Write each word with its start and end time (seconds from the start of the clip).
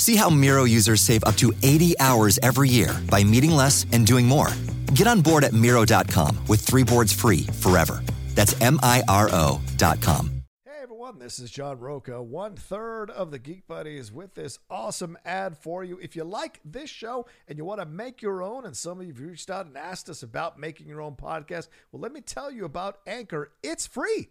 See 0.00 0.16
how 0.16 0.30
Miro 0.30 0.64
users 0.64 1.02
save 1.02 1.24
up 1.24 1.36
to 1.36 1.52
80 1.62 2.00
hours 2.00 2.38
every 2.42 2.70
year 2.70 2.88
by 3.10 3.22
meeting 3.22 3.50
less 3.50 3.84
and 3.92 4.06
doing 4.06 4.24
more. 4.24 4.48
Get 4.94 5.06
on 5.06 5.20
board 5.20 5.44
at 5.44 5.52
Miro.com 5.52 6.38
with 6.48 6.62
three 6.62 6.84
boards 6.84 7.12
free 7.12 7.42
forever. 7.60 8.02
That's 8.34 8.58
M 8.62 8.80
I 8.82 9.02
R 9.08 9.28
O.com. 9.30 10.42
Hey 10.64 10.78
everyone, 10.82 11.18
this 11.18 11.38
is 11.38 11.50
John 11.50 11.78
Rocha, 11.78 12.22
one 12.22 12.56
third 12.56 13.10
of 13.10 13.30
the 13.30 13.38
Geek 13.38 13.66
Buddies, 13.66 14.10
with 14.10 14.34
this 14.34 14.58
awesome 14.70 15.18
ad 15.26 15.58
for 15.58 15.84
you. 15.84 15.98
If 15.98 16.16
you 16.16 16.24
like 16.24 16.60
this 16.64 16.88
show 16.88 17.26
and 17.46 17.58
you 17.58 17.66
want 17.66 17.80
to 17.80 17.86
make 17.86 18.22
your 18.22 18.42
own, 18.42 18.64
and 18.64 18.74
some 18.74 19.00
of 19.00 19.06
you 19.06 19.12
have 19.12 19.20
reached 19.20 19.50
out 19.50 19.66
and 19.66 19.76
asked 19.76 20.08
us 20.08 20.22
about 20.22 20.58
making 20.58 20.88
your 20.88 21.02
own 21.02 21.14
podcast, 21.14 21.68
well, 21.92 22.00
let 22.00 22.14
me 22.14 22.22
tell 22.22 22.50
you 22.50 22.64
about 22.64 23.00
Anchor. 23.06 23.52
It's 23.62 23.86
free. 23.86 24.30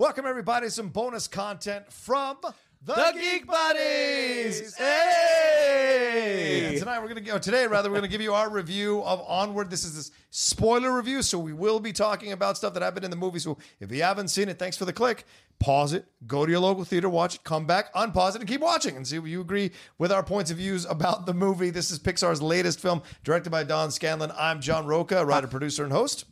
Welcome, 0.00 0.26
everybody. 0.26 0.68
Some 0.68 0.90
bonus 0.90 1.26
content 1.26 1.92
from 1.92 2.36
the, 2.84 2.94
The 2.94 3.10
Geek, 3.14 3.20
Geek 3.20 3.46
Buddies. 3.48 4.60
Buddies. 4.60 4.76
Hey! 4.76 6.68
Hey! 6.70 6.78
Tonight 6.78 7.00
we're 7.00 7.08
gonna 7.08 7.20
go. 7.20 7.36
Today, 7.36 7.66
rather, 7.66 7.90
we're 7.90 7.96
gonna 7.96 8.06
give 8.06 8.20
you 8.20 8.32
our 8.32 8.48
review 8.48 9.02
of 9.02 9.20
Onward. 9.26 9.70
This 9.70 9.84
is 9.84 9.96
this 9.96 10.12
spoiler 10.30 10.94
review, 10.94 11.20
so 11.22 11.40
we 11.40 11.52
will 11.52 11.80
be 11.80 11.92
talking 11.92 12.30
about 12.30 12.56
stuff 12.56 12.74
that 12.74 12.82
happened 12.84 13.06
in 13.06 13.10
the 13.10 13.16
movie. 13.16 13.40
So 13.40 13.58
if 13.80 13.90
you 13.90 14.04
haven't 14.04 14.28
seen 14.28 14.48
it, 14.48 14.56
thanks 14.56 14.76
for 14.76 14.84
the 14.84 14.92
click. 14.92 15.26
Pause 15.58 15.94
it, 15.94 16.04
go 16.28 16.46
to 16.46 16.52
your 16.52 16.60
local 16.60 16.84
theater, 16.84 17.08
watch 17.08 17.34
it, 17.34 17.42
come 17.42 17.66
back, 17.66 17.92
unpause 17.92 18.36
it, 18.36 18.40
and 18.40 18.48
keep 18.48 18.60
watching 18.60 18.94
and 18.94 19.04
see 19.04 19.16
if 19.16 19.26
you 19.26 19.40
agree 19.40 19.72
with 19.98 20.12
our 20.12 20.22
points 20.22 20.52
of 20.52 20.58
views 20.58 20.84
about 20.84 21.26
the 21.26 21.34
movie. 21.34 21.70
This 21.70 21.90
is 21.90 21.98
Pixar's 21.98 22.40
latest 22.40 22.78
film, 22.78 23.02
directed 23.24 23.50
by 23.50 23.64
Don 23.64 23.90
Scanlon. 23.90 24.30
I'm 24.38 24.60
John 24.60 24.86
Rocha, 24.86 25.26
writer, 25.26 25.48
producer, 25.48 25.82
and 25.82 25.92
host. 25.92 26.24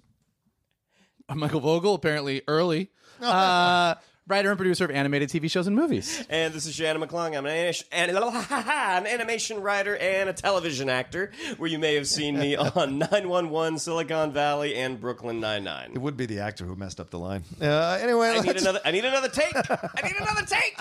I'm 1.28 1.40
Michael 1.40 1.58
Vogel, 1.58 1.94
apparently 1.94 2.42
early. 2.46 2.92
Uh, 3.22 3.94
writer 4.28 4.50
and 4.50 4.58
producer 4.58 4.84
of 4.84 4.90
animated 4.90 5.28
TV 5.28 5.48
shows 5.50 5.66
and 5.68 5.76
movies. 5.76 6.24
And 6.28 6.52
this 6.52 6.66
is 6.66 6.74
Shannon 6.74 7.00
McClung. 7.00 7.36
I'm 7.38 7.46
an 7.46 7.52
animation, 7.52 7.86
an, 7.92 8.10
an 8.50 9.06
animation 9.06 9.62
writer 9.62 9.96
and 9.96 10.28
a 10.28 10.32
television 10.32 10.88
actor, 10.88 11.30
where 11.58 11.70
you 11.70 11.78
may 11.78 11.94
have 11.94 12.08
seen 12.08 12.36
me 12.38 12.56
on 12.74 12.98
911, 12.98 13.78
Silicon 13.78 14.32
Valley, 14.32 14.74
and 14.74 15.00
Brooklyn 15.00 15.36
It 15.36 15.40
Nine-Nine. 15.40 15.94
would 15.94 16.16
be 16.16 16.26
the 16.26 16.40
actor 16.40 16.64
who 16.64 16.74
messed 16.74 16.98
up 16.98 17.10
the 17.10 17.18
line. 17.20 17.44
Uh, 17.62 17.98
anyway, 18.02 18.30
I 18.30 18.40
need 18.40 18.46
let's- 18.48 18.62
another. 18.62 18.80
I 18.84 18.90
need 18.90 19.04
another 19.04 19.28
take. 19.28 19.54
I 19.54 20.00
need 20.02 20.16
another 20.16 20.44
take. 20.44 20.76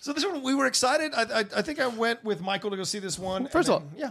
So 0.00 0.12
this 0.12 0.24
one 0.24 0.42
we 0.42 0.54
were 0.54 0.66
excited. 0.66 1.12
I, 1.14 1.22
I, 1.22 1.44
I 1.56 1.62
think 1.62 1.78
I 1.80 1.86
went 1.86 2.24
with 2.24 2.40
Michael 2.40 2.70
to 2.70 2.76
go 2.76 2.82
see 2.84 2.98
this 2.98 3.18
one. 3.18 3.46
First 3.48 3.68
and 3.68 3.76
of 3.76 3.82
all, 3.84 3.88
yeah, 3.96 4.10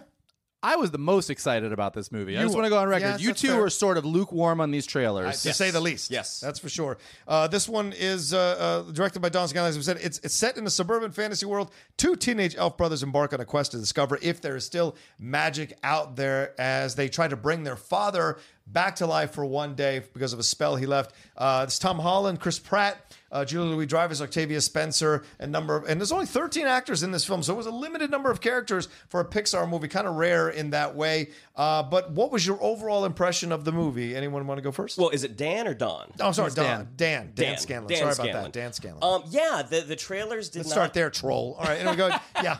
I 0.63 0.75
was 0.75 0.89
the 0.89 0.98
most 0.98 1.30
excited 1.30 1.71
about 1.71 1.94
this 1.94 2.12
movie. 2.12 2.36
I 2.36 2.42
You 2.42 2.45
just 2.48 2.56
want 2.56 2.65
to 2.65 2.69
go 2.69 2.80
on 2.80 2.88
record. 2.88 3.06
Yes, 3.06 3.21
you 3.21 3.27
that's 3.27 3.42
two 3.42 3.50
fair. 3.50 3.62
were 3.62 3.69
sort 3.69 3.98
of 3.98 4.06
lukewarm 4.06 4.59
on 4.59 4.71
these 4.71 4.88
trailers. 4.88 5.44
to 5.44 5.54
say 5.54 5.69
the 5.69 5.80
least. 5.80 6.09
Yes. 6.09 6.39
that's 6.39 6.57
for 6.57 6.68
sure. 6.68 6.98
Uh, 7.27 7.48
this 7.48 7.69
one 7.69 7.94
is 7.94 8.33
uh, 8.33 8.83
uh, 8.88 8.92
directed 8.92 9.19
by 9.21 9.30
Don 9.30 9.48
Scanlon. 9.48 9.69
As 9.69 9.77
we 9.77 9.83
said, 9.83 9.98
it's 10.01 10.18
it's 10.24 10.33
set 10.33 10.57
in 10.57 10.65
a 10.65 10.69
suburban 10.69 11.12
fantasy 11.12 11.45
world. 11.45 11.71
Two 11.95 12.15
teenage 12.15 12.56
elf 12.56 12.75
brothers 12.75 13.04
embark 13.04 13.33
on 13.33 13.39
a 13.39 13.45
quest 13.45 13.71
to 13.74 13.77
discover 13.77 14.18
if 14.21 14.42
there 14.42 14.56
is 14.56 14.65
still 14.65 14.95
magic 15.19 15.77
out 15.83 16.15
there 16.15 16.59
as 16.59 16.95
they 16.95 17.07
try 17.07 17.27
to 17.27 17.38
bring 17.38 17.63
their 17.63 17.75
father 17.77 18.39
back 18.71 18.95
to 18.97 19.05
life 19.07 19.31
for 19.31 19.45
one 19.45 19.75
day 19.75 20.01
because 20.13 20.33
of 20.33 20.39
a 20.39 20.43
spell 20.43 20.75
he 20.75 20.85
left. 20.85 21.13
Uh, 21.35 21.61
it's 21.67 21.79
Tom 21.79 21.99
Holland, 21.99 22.39
Chris 22.39 22.59
Pratt, 22.59 23.15
uh, 23.31 23.43
Julia 23.45 23.71
Louis 23.75 23.85
Dreyfus, 23.85 24.21
Octavia 24.21 24.61
Spencer, 24.61 25.23
and 25.39 25.51
number 25.51 25.75
of, 25.75 25.83
and 25.89 25.99
there's 25.99 26.11
only 26.11 26.25
13 26.25 26.65
actors 26.67 27.03
in 27.03 27.11
this 27.11 27.25
film, 27.25 27.43
so 27.43 27.53
it 27.53 27.57
was 27.57 27.65
a 27.65 27.71
limited 27.71 28.09
number 28.09 28.31
of 28.31 28.39
characters 28.41 28.87
for 29.09 29.19
a 29.19 29.25
Pixar 29.25 29.69
movie, 29.69 29.87
kind 29.87 30.07
of 30.07 30.15
rare 30.15 30.49
in 30.49 30.69
that 30.71 30.95
way. 30.95 31.29
Uh, 31.55 31.83
but 31.83 32.11
what 32.11 32.31
was 32.31 32.45
your 32.45 32.57
overall 32.61 33.05
impression 33.05 33.51
of 33.51 33.65
the 33.65 33.71
movie? 33.71 34.15
Anyone 34.15 34.47
want 34.47 34.57
to 34.57 34.61
go 34.61 34.71
first? 34.71 34.97
Well, 34.97 35.09
is 35.09 35.23
it 35.23 35.35
Dan 35.37 35.67
or 35.67 35.73
Don? 35.73 36.11
oh, 36.19 36.31
sorry, 36.31 36.51
Don, 36.51 36.65
Dan. 36.65 36.87
Dan, 36.95 37.31
Dan, 37.35 37.57
Scanlon. 37.57 37.87
Dan 37.89 37.97
sorry 37.99 38.13
Scanlon. 38.13 38.35
about 38.35 38.43
that, 38.53 38.59
Dan 38.59 38.73
Scanlon. 38.73 39.03
Um, 39.03 39.23
yeah, 39.29 39.61
the 39.67 39.81
the 39.81 39.95
trailers 39.95 40.49
did 40.49 40.59
Let's 40.59 40.69
not. 40.69 40.73
start 40.73 40.93
there, 40.93 41.09
troll. 41.09 41.55
All 41.59 41.65
right, 41.65 41.79
anyway, 41.79 41.95
go. 41.95 42.09
Yeah, 42.43 42.57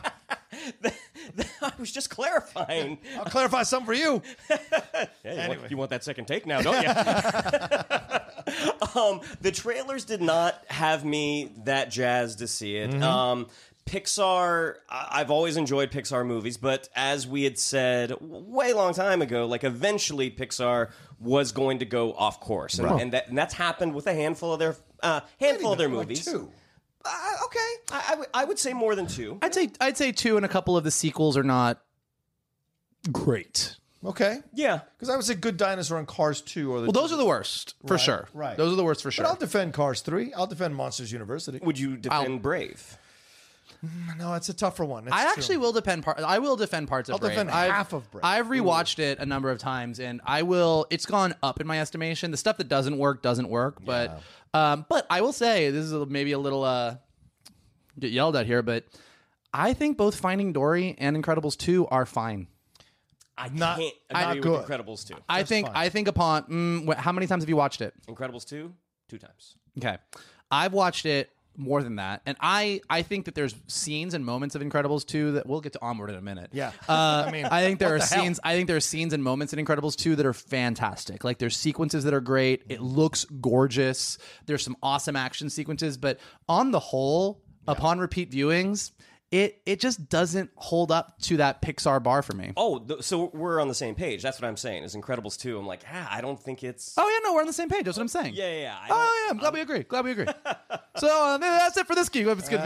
I 1.62 1.72
was 1.78 1.90
just 1.92 2.10
clarifying. 2.10 2.98
I'll 3.16 3.24
clarify 3.24 3.62
something 3.62 3.86
for 3.86 3.94
you. 3.94 4.22
Hey, 5.22 5.42
you, 5.42 5.48
want, 5.48 5.70
you 5.70 5.76
want 5.76 5.90
that 5.90 6.02
second 6.04 6.24
take 6.26 6.46
now, 6.46 6.60
don't 6.62 6.82
you? 6.82 6.88
um, 9.00 9.20
the 9.40 9.50
trailers 9.52 10.04
did 10.04 10.20
not 10.22 10.62
have 10.68 11.04
me 11.04 11.52
that 11.64 11.90
jazzed 11.90 12.38
to 12.40 12.48
see 12.48 12.76
it. 12.76 12.90
Mm-hmm. 12.90 13.02
Um, 13.02 13.46
Pixar, 13.86 14.74
I- 14.88 15.08
I've 15.12 15.30
always 15.30 15.56
enjoyed 15.56 15.90
Pixar 15.90 16.26
movies, 16.26 16.56
but 16.56 16.88
as 16.94 17.26
we 17.26 17.44
had 17.44 17.58
said 17.58 18.12
way 18.20 18.72
long 18.72 18.94
time 18.94 19.22
ago, 19.22 19.46
like 19.46 19.64
eventually 19.64 20.30
Pixar 20.30 20.90
was 21.20 21.52
going 21.52 21.78
to 21.80 21.84
go 21.84 22.12
off 22.14 22.40
course, 22.40 22.78
and, 22.78 23.00
and, 23.00 23.12
that, 23.12 23.28
and 23.28 23.36
that's 23.38 23.54
happened 23.54 23.94
with 23.94 24.06
a 24.06 24.14
handful 24.14 24.52
of 24.52 24.58
their 24.58 24.76
uh, 25.02 25.20
handful 25.40 25.72
of 25.72 25.78
their 25.78 25.88
Like 25.88 26.08
movies. 26.08 26.24
two. 26.24 26.50
Uh, 27.04 27.34
okay, 27.44 27.58
I, 27.92 28.24
I, 28.34 28.44
would, 28.44 28.58
say 28.58 28.72
more 28.72 28.94
than 28.94 29.06
two. 29.06 29.38
I'd 29.40 29.54
say 29.54 29.70
I'd 29.80 29.96
say 29.96 30.12
two 30.12 30.36
and 30.36 30.44
a 30.44 30.48
couple 30.48 30.76
of 30.76 30.84
the 30.84 30.90
sequels 30.90 31.36
are 31.36 31.42
not 31.42 31.80
great. 33.12 33.76
Okay. 34.04 34.38
Yeah, 34.54 34.80
Because 34.96 35.08
I 35.08 35.16
would 35.16 35.24
say 35.24 35.34
Good 35.34 35.56
Dinosaur 35.56 35.98
and 35.98 36.06
Cars 36.06 36.40
2 36.40 36.72
are 36.72 36.80
the 36.80 36.86
Well, 36.86 36.92
those 36.92 37.12
are 37.12 37.16
the 37.16 37.26
worst 37.26 37.74
for 37.84 37.94
Right, 37.94 38.00
sure. 38.00 38.28
right. 38.32 38.56
Those 38.56 38.72
are 38.72 38.76
the 38.76 38.84
worst 38.84 39.02
for 39.02 39.10
sure. 39.10 39.24
But. 39.24 39.30
I'll 39.30 39.36
defend 39.36 39.74
Cars 39.74 40.02
3. 40.02 40.32
I'll 40.34 40.46
defend 40.46 40.76
Monsters 40.76 41.10
University. 41.10 41.58
would 41.62 41.78
you 41.78 41.96
defend 41.96 42.40
Brave? 42.40 42.96
No, 44.18 44.34
it's 44.34 44.48
a 44.48 44.54
tougher 44.54 44.84
one. 44.84 45.04
It's 45.06 45.12
I 45.14 45.22
true. 45.22 45.32
actually 45.36 45.56
will 45.58 45.72
defend 45.72 46.02
part. 46.02 46.18
I 46.18 46.38
will 46.40 46.56
defend 46.56 46.88
parts 46.88 47.08
of. 47.08 47.12
I'll 47.14 47.18
Brave. 47.20 47.32
defend 47.32 47.50
I've- 47.50 47.70
half 47.72 47.92
of 47.92 48.10
Brave. 48.10 48.24
I've 48.24 48.46
rewatched 48.46 48.98
it 48.98 49.18
a 49.20 49.26
number 49.26 49.50
of 49.50 49.58
times, 49.58 50.00
and 50.00 50.20
I 50.26 50.42
will. 50.42 50.86
It's 50.90 51.06
gone 51.06 51.34
up 51.42 51.60
in 51.60 51.66
my 51.66 51.80
estimation. 51.80 52.30
The 52.32 52.36
stuff 52.36 52.56
that 52.56 52.68
doesn't 52.68 52.98
work 52.98 53.22
doesn't 53.22 53.48
work, 53.48 53.78
but 53.84 54.20
um, 54.52 54.84
but 54.88 55.06
I 55.10 55.20
will 55.20 55.32
say 55.32 55.70
this 55.70 55.84
is 55.84 55.92
a, 55.92 56.06
maybe 56.06 56.32
a 56.32 56.38
little 56.38 56.64
uh, 56.64 56.96
get 57.98 58.10
yelled 58.10 58.34
at 58.36 58.46
here, 58.46 58.62
but 58.62 58.84
I 59.54 59.74
think 59.74 59.96
both 59.96 60.16
Finding 60.18 60.52
Dory 60.52 60.96
and 60.98 61.16
Incredibles 61.16 61.56
two 61.56 61.86
are 61.88 62.04
fine. 62.06 62.48
I 63.36 63.48
Not- 63.50 63.78
can't 63.78 63.94
not 64.12 64.36
agree 64.36 64.50
with 64.50 64.66
good. 64.66 64.80
Incredibles 64.80 65.06
two. 65.06 65.14
I 65.28 65.40
Just 65.40 65.48
think 65.50 65.68
fine. 65.68 65.76
I 65.76 65.88
think 65.88 66.08
upon 66.08 66.42
mm, 66.44 66.92
wh- 66.92 66.98
how 66.98 67.12
many 67.12 67.28
times 67.28 67.44
have 67.44 67.48
you 67.48 67.54
watched 67.56 67.80
it? 67.80 67.94
Incredibles 68.08 68.44
two, 68.44 68.74
two 69.08 69.18
times. 69.18 69.54
Okay. 69.78 69.96
I've 70.50 70.72
watched 70.72 71.06
it 71.06 71.30
more 71.56 71.82
than 71.82 71.96
that. 71.96 72.22
And 72.24 72.36
I 72.40 72.80
I 72.88 73.02
think 73.02 73.24
that 73.24 73.34
there's 73.34 73.54
scenes 73.66 74.14
and 74.14 74.24
moments 74.24 74.54
of 74.54 74.62
Incredibles 74.62 75.04
2 75.04 75.32
that 75.32 75.46
we'll 75.46 75.60
get 75.60 75.72
to 75.72 75.82
Onward 75.82 76.10
in 76.10 76.16
a 76.16 76.22
minute. 76.22 76.50
Yeah. 76.52 76.72
Uh, 76.88 77.24
I 77.26 77.30
mean, 77.32 77.46
I 77.46 77.62
think 77.62 77.78
there 77.78 77.94
are 77.94 77.98
the 77.98 78.04
scenes 78.04 78.38
I 78.44 78.54
think 78.54 78.68
there 78.68 78.76
are 78.76 78.80
scenes 78.80 79.12
and 79.12 79.22
moments 79.22 79.52
in 79.52 79.64
Incredibles 79.64 79.96
2 79.96 80.16
that 80.16 80.26
are 80.26 80.32
fantastic. 80.32 81.24
Like 81.24 81.38
there's 81.38 81.56
sequences 81.56 82.04
that 82.04 82.14
are 82.14 82.20
great. 82.20 82.62
It 82.68 82.80
looks 82.80 83.24
gorgeous. 83.24 84.18
There's 84.46 84.62
some 84.62 84.76
awesome 84.82 85.16
action 85.16 85.50
sequences, 85.50 85.96
but 85.96 86.20
on 86.48 86.70
the 86.70 86.80
whole, 86.80 87.42
upon 87.66 87.98
repeat 87.98 88.30
viewings, 88.30 88.92
it 89.30 89.60
it 89.66 89.78
just 89.78 90.08
doesn't 90.08 90.50
hold 90.56 90.90
up 90.90 91.18
to 91.20 91.36
that 91.36 91.60
Pixar 91.60 92.02
bar 92.02 92.22
for 92.22 92.34
me. 92.34 92.52
Oh, 92.56 92.78
th- 92.78 93.02
so 93.02 93.30
we're 93.34 93.60
on 93.60 93.68
the 93.68 93.74
same 93.74 93.94
page. 93.94 94.22
That's 94.22 94.40
what 94.40 94.48
I'm 94.48 94.56
saying. 94.56 94.84
Is 94.84 94.96
Incredibles 94.96 95.38
2. 95.38 95.58
I'm 95.58 95.66
like, 95.66 95.82
ah, 95.92 96.08
I 96.10 96.22
don't 96.22 96.40
think 96.40 96.64
it's. 96.64 96.94
Oh 96.96 97.06
yeah, 97.06 97.28
no, 97.28 97.34
we're 97.34 97.42
on 97.42 97.46
the 97.46 97.52
same 97.52 97.68
page. 97.68 97.84
That's 97.84 97.98
what 97.98 98.02
I'm 98.04 98.08
saying. 98.08 98.34
Yeah, 98.34 98.48
yeah, 98.50 98.60
yeah. 98.60 98.76
I 98.80 98.86
Oh 98.90 99.24
yeah, 99.26 99.30
I'm 99.32 99.38
glad 99.38 99.52
we 99.52 99.60
agree. 99.60 99.82
Glad 99.82 100.04
we 100.06 100.12
agree. 100.12 100.26
so 100.96 101.08
uh, 101.34 101.38
that's 101.38 101.76
it 101.76 101.86
for 101.86 101.94
this 101.94 102.08
geek. 102.08 102.26
It's 102.26 102.48
good. 102.48 102.60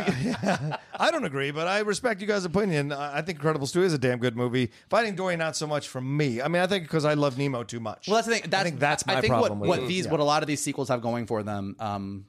I 0.94 1.10
don't 1.10 1.24
agree, 1.24 1.50
but 1.50 1.66
I 1.66 1.80
respect 1.80 2.20
you 2.20 2.26
guys' 2.28 2.44
opinion. 2.44 2.92
I 2.92 3.18
I 3.18 3.22
think 3.22 3.40
Incredibles 3.40 3.72
2 3.72 3.82
is 3.82 3.92
a 3.92 3.98
damn 3.98 4.18
good 4.18 4.36
movie. 4.36 4.70
Finding 4.88 5.16
Dory, 5.16 5.36
not 5.36 5.56
so 5.56 5.66
much 5.66 5.88
for 5.88 6.00
me. 6.00 6.40
I 6.40 6.46
mean, 6.48 6.62
I 6.62 6.66
think 6.68 6.84
because 6.84 7.04
I 7.04 7.14
love 7.14 7.38
Nemo 7.38 7.64
too 7.64 7.80
much. 7.80 8.06
Well, 8.06 8.16
that's 8.16 8.28
the 8.28 8.34
thing. 8.34 8.50
That's, 8.50 8.60
I 8.60 8.64
think 8.64 8.78
that's 8.78 9.06
my 9.06 9.16
I 9.16 9.20
think 9.20 9.32
problem 9.32 9.58
what, 9.58 9.68
with 9.68 9.78
what 9.80 9.84
it. 9.84 9.88
these, 9.88 10.04
Yeah. 10.04 10.12
what 10.12 10.20
a 10.20 10.24
lot 10.24 10.42
of 10.42 10.46
these 10.46 10.60
sequels 10.62 10.88
have 10.90 11.02
going 11.02 11.26
for 11.26 11.42
them. 11.42 11.74
Um, 11.80 12.26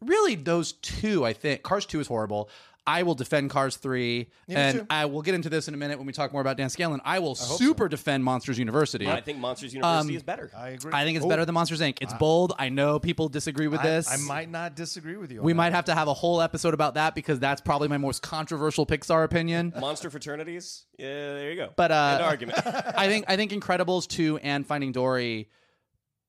really, 0.00 0.34
those 0.34 0.72
two. 0.72 1.24
I 1.24 1.32
think 1.32 1.62
Cars 1.62 1.86
Two 1.86 2.00
is 2.00 2.08
horrible. 2.08 2.48
I 2.84 3.04
will 3.04 3.14
defend 3.14 3.50
Cars 3.50 3.76
Three, 3.76 4.28
me 4.48 4.54
and 4.56 4.78
too. 4.80 4.86
I 4.90 5.04
will 5.04 5.22
get 5.22 5.34
into 5.36 5.48
this 5.48 5.68
in 5.68 5.74
a 5.74 5.76
minute 5.76 5.98
when 5.98 6.06
we 6.06 6.12
talk 6.12 6.32
more 6.32 6.40
about 6.40 6.56
Dan 6.56 6.68
Scanlon. 6.68 7.00
I 7.04 7.20
will 7.20 7.36
super 7.36 7.88
defend 7.88 8.24
Monsters 8.24 8.58
University. 8.58 9.06
I 9.08 9.20
think 9.20 9.38
Monsters 9.38 9.72
University 9.72 10.10
Um, 10.14 10.16
is 10.16 10.22
better. 10.24 10.50
I 10.56 10.70
agree. 10.70 10.92
I 10.92 11.04
think 11.04 11.16
it's 11.16 11.24
Oh, 11.24 11.28
better 11.28 11.44
than 11.44 11.54
Monsters 11.54 11.80
Inc. 11.80 11.98
It's 12.00 12.12
bold. 12.14 12.54
I 12.58 12.70
know 12.70 12.98
people 12.98 13.28
disagree 13.28 13.68
with 13.68 13.80
I, 13.80 13.84
this. 13.84 14.10
I 14.10 14.16
might 14.16 14.50
not 14.50 14.74
disagree 14.74 15.16
with 15.16 15.30
you. 15.30 15.38
on 15.38 15.44
We 15.44 15.52
that. 15.52 15.56
might 15.58 15.72
have 15.72 15.84
to 15.84 15.94
have 15.94 16.08
a 16.08 16.14
whole 16.14 16.42
episode 16.42 16.74
about 16.74 16.94
that 16.94 17.14
because 17.14 17.38
that's 17.38 17.60
probably 17.60 17.86
my 17.86 17.98
most 17.98 18.20
controversial 18.20 18.84
Pixar 18.84 19.22
opinion. 19.22 19.72
Monster 19.78 20.10
fraternities. 20.10 20.84
Yeah, 20.98 21.06
there 21.34 21.50
you 21.50 21.56
go. 21.56 21.70
But, 21.76 21.92
uh, 21.92 22.10
End 22.14 22.22
argument. 22.24 22.58
I 22.66 23.06
think 23.06 23.26
I 23.28 23.36
think 23.36 23.52
Incredibles 23.52 24.08
2 24.08 24.38
and 24.38 24.66
Finding 24.66 24.90
Dory 24.90 25.48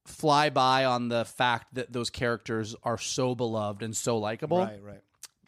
fly 0.06 0.50
by 0.50 0.86
on 0.86 1.08
the 1.10 1.26
fact 1.26 1.74
that 1.76 1.92
those 1.92 2.10
characters 2.10 2.76
are 2.84 2.98
so 2.98 3.34
beloved 3.36 3.82
and 3.82 3.96
so 3.96 4.18
likable. 4.18 4.60
Right, 4.60 4.80
right. 4.84 5.02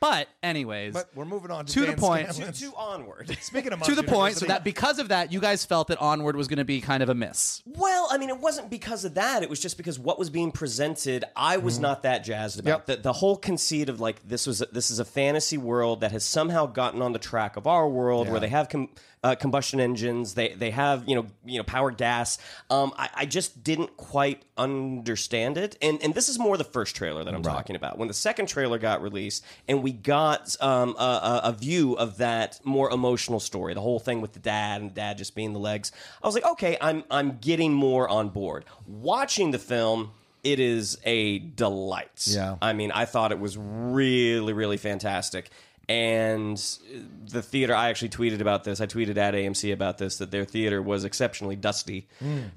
But 0.10 0.28
anyways, 0.44 0.94
But 0.94 1.10
we're 1.16 1.25
moving 1.25 1.50
on 1.50 1.66
to, 1.66 1.74
To 1.74 1.86
the 1.88 1.94
point. 1.94 2.31
Scanlon's- 2.31 2.60
to 2.60 2.74
onward. 2.75 3.36
Speaking 3.42 3.74
of 3.74 3.81
to 3.81 3.96
the 3.96 4.04
point 4.04 4.36
so 4.38 4.46
that 4.46 4.63
because 4.63 5.00
of 5.00 5.07
that 5.07 5.31
you 5.31 5.40
guys 5.40 5.66
felt 5.66 5.88
that 5.88 6.00
Onward 6.00 6.36
was 6.36 6.48
going 6.48 6.60
to 6.60 6.63
be 6.66 6.80
kind 6.80 7.02
of 7.02 7.10
a 7.10 7.16
miss. 7.16 7.63
Well, 7.66 8.07
I 8.12 8.18
mean, 8.19 8.30
it 8.30 8.40
wasn't 8.40 8.69
because 8.69 9.04
of 9.04 9.16
that. 9.16 9.42
It 9.42 9.50
was 9.50 9.60
just 9.60 9.78
because 9.78 9.98
what 9.98 10.19
was 10.19 10.30
being 10.30 10.52
presented, 10.52 11.25
I 11.36 11.57
was 11.57 11.80
not 11.80 12.04
that 12.04 12.24
jazzed 12.24 12.60
about. 12.60 12.69
Yep. 12.69 12.86
The, 12.86 12.96
the 12.98 13.13
whole 13.13 13.36
conceit 13.36 13.90
of 13.90 14.00
like 14.00 14.28
this 14.28 14.46
was 14.46 14.60
this 14.72 14.92
is 14.92 15.00
a 15.00 15.06
fantasy 15.06 15.57
world 15.57 16.02
that 16.02 16.12
has 16.12 16.24
somehow 16.24 16.68
gotten 16.68 17.02
on 17.02 17.12
the 17.13 17.19
track 17.19 17.57
of 17.57 17.66
our 17.66 17.88
world, 17.90 18.30
where 18.30 18.40
they 18.40 18.50
have 18.50 18.69
com- 18.69 18.90
uh, 19.24 19.34
combustion 19.34 19.80
engines, 19.80 20.36
they 20.36 20.50
they 20.50 20.69
have 20.69 21.04
you 21.07 21.16
know 21.16 21.25
you 21.44 21.57
know 21.57 21.63
powered 21.63 21.98
gas. 21.98 22.38
Um, 22.69 22.94
I, 22.96 23.10
I 23.16 23.25
just 23.25 23.63
didn't 23.63 23.98
quite 23.98 24.44
understand 24.56 25.57
it, 25.57 25.78
and 25.81 26.00
and 26.04 26.13
this 26.13 26.30
is 26.30 26.38
more 26.38 26.57
the 26.57 26.63
first 26.63 26.96
trailer 26.96 27.24
that 27.24 27.34
I'm 27.34 27.42
talking 27.42 27.75
about. 27.75 27.98
When 27.98 28.07
the 28.07 28.13
second 28.13 28.48
trailer 28.48 28.78
got 28.78 29.02
released, 29.02 29.44
and 29.68 29.81
we 29.81 29.94
got 30.03 30.56
um, 30.62 30.95
a, 30.97 31.42
a, 31.45 31.51
view 31.53 31.94
of 31.94 32.18
that 32.18 32.59
more 32.63 32.89
emotional 32.92 33.39
story, 33.39 33.74
the 33.74 33.81
whole 33.81 34.00
thing 34.00 34.21
with 34.21 34.33
the 34.33 34.39
dad 34.39 34.81
and 34.81 34.94
dad 34.94 35.18
just 35.18 35.36
being 35.36 35.53
the 35.53 35.59
legs. 35.59 35.92
I 36.24 36.27
was 36.27 36.36
like, 36.36 36.45
okay, 36.45 36.77
I'm 36.81 37.03
I'm 37.09 37.38
getting 37.39 37.74
more 37.74 38.07
on 38.07 38.30
board. 38.30 38.65
Watching 38.88 39.51
the 39.51 39.59
film. 39.59 40.12
It 40.44 40.59
is 40.59 41.00
a 41.06 41.39
delight. 41.39 42.27
Yeah. 42.27 42.57
I 42.62 42.74
mean, 42.74 42.92
I 42.92 43.06
thought 43.06 43.31
it 43.31 43.39
was 43.39 43.57
really, 43.57 44.53
really 44.53 44.77
fantastic. 44.77 45.50
And 45.88 46.57
the 47.31 47.42
theater, 47.42 47.74
I 47.74 47.89
actually 47.89 48.09
tweeted 48.09 48.42
about 48.42 48.63
this. 48.63 48.81
I 48.81 48.86
tweeted 48.86 49.18
at 49.18 49.33
AMC 49.33 49.74
about 49.74 49.97
this 49.97 50.18
that 50.18 50.31
their 50.31 50.45
theater 50.45 50.81
was 50.81 51.03
exceptionally 51.03 51.56
dusty 51.56 52.07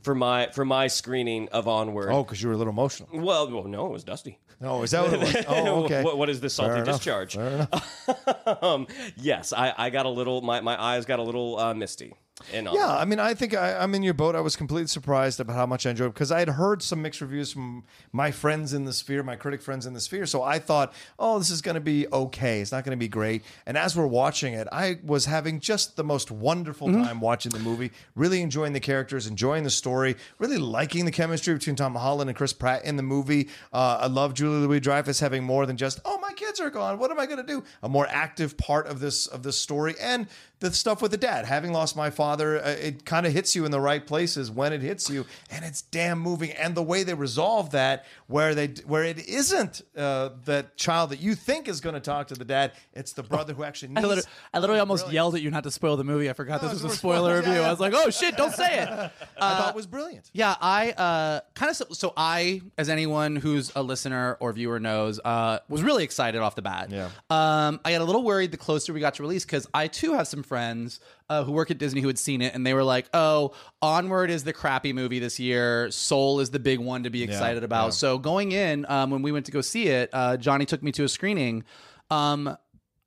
for 0.02 0.14
my 0.14 0.48
for 0.52 0.64
my 0.64 0.86
screening 0.86 1.48
of 1.48 1.68
Onward. 1.68 2.10
Oh, 2.10 2.24
because 2.24 2.42
you 2.42 2.48
were 2.48 2.54
a 2.54 2.58
little 2.58 2.72
emotional. 2.72 3.08
well, 3.12 3.50
well, 3.50 3.64
no, 3.64 3.86
it 3.86 3.92
was 3.92 4.04
dusty. 4.04 4.38
Oh, 4.60 4.82
is 4.82 4.90
that 4.90 5.04
what 5.04 5.12
it 5.12 5.20
was? 5.20 5.36
Oh, 5.48 5.84
okay. 5.84 6.02
what, 6.02 6.18
what 6.18 6.28
is 6.28 6.40
this 6.40 6.54
salty 6.54 6.74
Fair 6.74 6.82
enough. 6.82 6.96
discharge? 6.96 7.36
Fair 7.36 7.48
enough. 7.48 8.62
um, 8.62 8.86
yes, 9.16 9.52
I, 9.52 9.72
I 9.76 9.90
got 9.90 10.06
a 10.06 10.08
little. 10.08 10.40
My, 10.40 10.60
my 10.60 10.80
eyes 10.80 11.04
got 11.04 11.18
a 11.20 11.22
little 11.22 11.58
uh, 11.58 11.74
misty. 11.74 12.14
In 12.52 12.64
Yeah, 12.64 12.70
Onward. 12.70 12.84
I 12.84 13.04
mean, 13.04 13.18
I 13.18 13.34
think 13.34 13.54
I, 13.54 13.74
I'm 13.78 13.94
in 13.94 14.02
your 14.02 14.14
boat. 14.14 14.34
I 14.34 14.40
was 14.40 14.56
completely 14.56 14.88
surprised 14.88 15.40
about 15.40 15.56
how 15.56 15.66
much 15.66 15.86
I 15.86 15.90
enjoyed 15.90 16.08
it 16.08 16.14
because 16.14 16.32
I 16.32 16.38
had 16.38 16.50
heard 16.50 16.82
some 16.82 17.02
mixed 17.02 17.20
reviews 17.20 17.52
from 17.52 17.84
my 18.12 18.30
friends 18.30 18.72
in 18.72 18.84
the 18.84 18.92
sphere, 18.92 19.22
my 19.22 19.36
critic 19.36 19.60
friends 19.60 19.86
in 19.86 19.94
the 19.94 20.00
sphere. 20.00 20.26
So 20.26 20.42
I 20.42 20.58
thought, 20.58 20.92
oh, 21.18 21.38
this 21.38 21.50
is 21.50 21.60
going 21.62 21.74
to 21.74 21.80
be 21.80 22.06
okay. 22.12 22.60
It's 22.60 22.72
not 22.72 22.84
going 22.84 22.96
to 22.96 23.00
be 23.00 23.08
great. 23.08 23.42
And 23.66 23.76
as 23.76 23.96
we're 23.96 24.06
watching 24.06 24.54
it, 24.54 24.68
I 24.72 24.98
was 25.04 25.26
having 25.26 25.60
just 25.60 25.96
the 25.96 26.04
most 26.04 26.30
wonderful 26.30 26.92
time 26.92 27.20
watching 27.20 27.52
the 27.52 27.58
movie, 27.58 27.90
really 28.14 28.40
enjoying 28.40 28.72
the 28.72 28.80
characters, 28.80 29.26
enjoying 29.26 29.64
the 29.64 29.70
story, 29.70 30.16
really 30.38 30.58
liking 30.58 31.04
the 31.04 31.10
chemistry 31.10 31.54
between 31.54 31.76
Tom 31.76 31.94
Holland 31.94 32.30
and 32.30 32.36
Chris 32.36 32.52
Pratt 32.52 32.84
in 32.84 32.96
the 32.96 33.02
movie. 33.02 33.48
Uh, 33.72 33.98
I 34.02 34.06
love 34.06 34.34
Julie 34.34 34.66
Louis 34.66 34.80
Dreyfus 34.80 35.20
having 35.20 35.44
more 35.44 35.66
than 35.66 35.76
just, 35.76 36.00
oh, 36.04 36.18
my 36.18 36.32
kids 36.32 36.60
are 36.60 36.70
gone. 36.70 36.98
What 36.98 37.10
am 37.10 37.18
I 37.18 37.26
going 37.26 37.38
to 37.38 37.42
do? 37.42 37.64
A 37.82 37.88
more 37.88 38.06
active 38.08 38.56
part 38.56 38.86
of 38.86 39.00
this 39.00 39.26
of 39.26 39.42
this 39.42 39.58
story 39.58 39.94
and 40.00 40.26
the 40.60 40.72
stuff 40.72 41.00
with 41.02 41.10
the 41.10 41.16
dad. 41.16 41.44
Having 41.44 41.72
lost 41.72 41.96
my 41.96 42.10
father, 42.10 42.58
uh, 42.62 42.68
it 42.70 43.04
kind 43.04 43.26
of 43.26 43.32
hits 43.32 43.54
you 43.54 43.64
in 43.64 43.70
the 43.70 43.80
right 43.80 44.04
places 44.06 44.50
when 44.50 44.72
it 44.72 44.82
hits 44.82 45.08
you, 45.08 45.24
and 45.50 45.64
it's 45.64 45.82
damn 45.82 46.18
moving. 46.18 46.50
And 46.52 46.74
the 46.74 46.82
way 46.82 47.02
they 47.04 47.14
resolve 47.14 47.70
that, 47.70 48.06
where 48.26 48.54
they 48.54 48.68
where 48.86 49.04
it 49.04 49.28
isn't 49.28 49.82
uh, 49.96 50.30
that 50.44 50.76
child 50.76 51.10
that 51.10 51.20
you 51.20 51.34
think 51.34 51.68
is 51.68 51.80
going 51.80 51.94
to 51.94 52.00
talk 52.00 52.28
to 52.28 52.34
the 52.34 52.44
dad, 52.44 52.72
it's 52.92 53.12
the 53.12 53.22
brother 53.22 53.54
who 53.54 53.64
actually 53.64 53.92
I 53.96 54.00
literally, 54.00 54.22
I 54.52 54.58
literally 54.58 54.80
almost 54.80 55.04
Brilliant. 55.04 55.14
yelled 55.14 55.34
at 55.36 55.42
you 55.42 55.50
not 55.50 55.64
to 55.64 55.70
spoil 55.70 55.96
the 55.96 56.04
movie. 56.04 56.28
I 56.28 56.32
forgot 56.32 56.62
No, 56.62 56.68
this 56.68 56.82
was 56.82 56.92
a 56.92 56.96
spoiler 56.96 57.18
spoilers. 57.42 57.44
Yeah, 57.44 57.50
review. 57.50 57.62
yeah. 57.62 57.68
I 57.68 57.70
was 57.70 57.80
like, 57.80 57.92
oh 57.94 58.10
shit, 58.10 58.36
don't 58.36 58.52
say 58.54 58.80
it. 58.82 58.88
I 58.90 59.10
thought 59.58 59.70
it 59.70 59.76
was 59.76 59.86
brilliant. 59.86 60.30
Yeah, 60.32 60.54
I 60.60 60.90
uh, 60.92 61.40
kind 61.54 61.70
of 61.70 61.76
so, 61.76 61.86
so 61.92 62.12
I, 62.16 62.62
as 62.76 62.88
anyone 62.88 63.36
who's 63.36 63.72
a 63.76 63.82
listener 63.82 64.36
or 64.40 64.52
viewer 64.52 64.80
knows, 64.80 65.20
uh, 65.24 65.58
was 65.68 65.82
really 65.82 66.04
excited 66.04 66.40
off 66.40 66.54
the 66.54 66.62
bat. 66.62 66.90
Yeah. 66.90 67.10
Um, 67.30 67.80
I 67.84 67.92
got 67.92 68.00
a 68.00 68.04
little 68.04 68.22
worried 68.24 68.50
the 68.50 68.56
closer 68.56 68.92
we 68.92 69.00
got 69.00 69.14
to 69.14 69.22
release 69.22 69.44
because 69.44 69.66
I 69.74 69.86
too 69.88 70.14
have 70.14 70.26
some 70.28 70.42
friends 70.48 71.00
uh, 71.28 71.44
who 71.44 71.52
work 71.52 71.70
at 71.70 71.78
Disney 71.78 72.00
who 72.00 72.06
had 72.08 72.18
seen 72.18 72.42
it, 72.42 72.54
and 72.54 72.66
they 72.66 72.74
were 72.74 72.84
like, 72.84 73.08
"Oh, 73.14 73.52
Onward 73.82 74.30
is 74.30 74.44
the 74.44 74.52
crappy 74.52 74.92
movie 74.92 75.18
this 75.18 75.38
year. 75.38 75.90
Soul 75.90 76.40
is 76.40 76.50
the 76.50 76.58
big 76.58 76.80
one 76.80 77.04
to 77.04 77.10
be 77.10 77.22
excited 77.22 77.62
about." 77.64 77.86
yeah. 77.86 77.90
So 77.90 78.18
going 78.18 78.52
in, 78.52 78.86
um, 78.88 79.10
when 79.10 79.22
we 79.22 79.30
went 79.32 79.46
to 79.46 79.52
go 79.52 79.60
see 79.60 79.88
it, 79.88 80.10
uh, 80.12 80.36
Johnny 80.36 80.64
took 80.64 80.82
me 80.82 80.92
to 80.92 81.04
a 81.04 81.08
screening. 81.08 81.64
Um, 82.10 82.56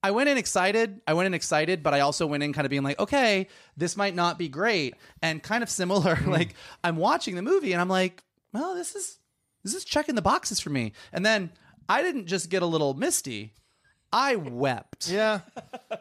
I 0.03 0.11
went 0.11 0.29
in 0.29 0.37
excited. 0.37 1.01
I 1.07 1.13
went 1.13 1.27
in 1.27 1.33
excited, 1.33 1.83
but 1.83 1.93
I 1.93 1.99
also 1.99 2.25
went 2.25 2.43
in 2.43 2.53
kind 2.53 2.65
of 2.65 2.69
being 2.69 2.83
like, 2.83 2.99
okay, 2.99 3.47
this 3.77 3.95
might 3.95 4.15
not 4.15 4.39
be 4.39 4.47
great, 4.47 4.95
and 5.21 5.41
kind 5.43 5.63
of 5.63 5.69
similar. 5.69 6.19
like 6.25 6.55
I'm 6.83 6.97
watching 6.97 7.35
the 7.35 7.41
movie 7.41 7.73
and 7.73 7.81
I'm 7.81 7.89
like, 7.89 8.23
well, 8.53 8.75
this 8.75 8.95
is 8.95 9.19
this 9.63 9.75
is 9.75 9.83
checking 9.83 10.15
the 10.15 10.21
boxes 10.21 10.59
for 10.59 10.69
me. 10.69 10.93
And 11.13 11.25
then 11.25 11.51
I 11.87 12.01
didn't 12.01 12.25
just 12.27 12.49
get 12.49 12.63
a 12.63 12.65
little 12.65 12.93
misty. 12.93 13.53
I 14.13 14.35
wept. 14.35 15.09
Yeah. 15.09 15.39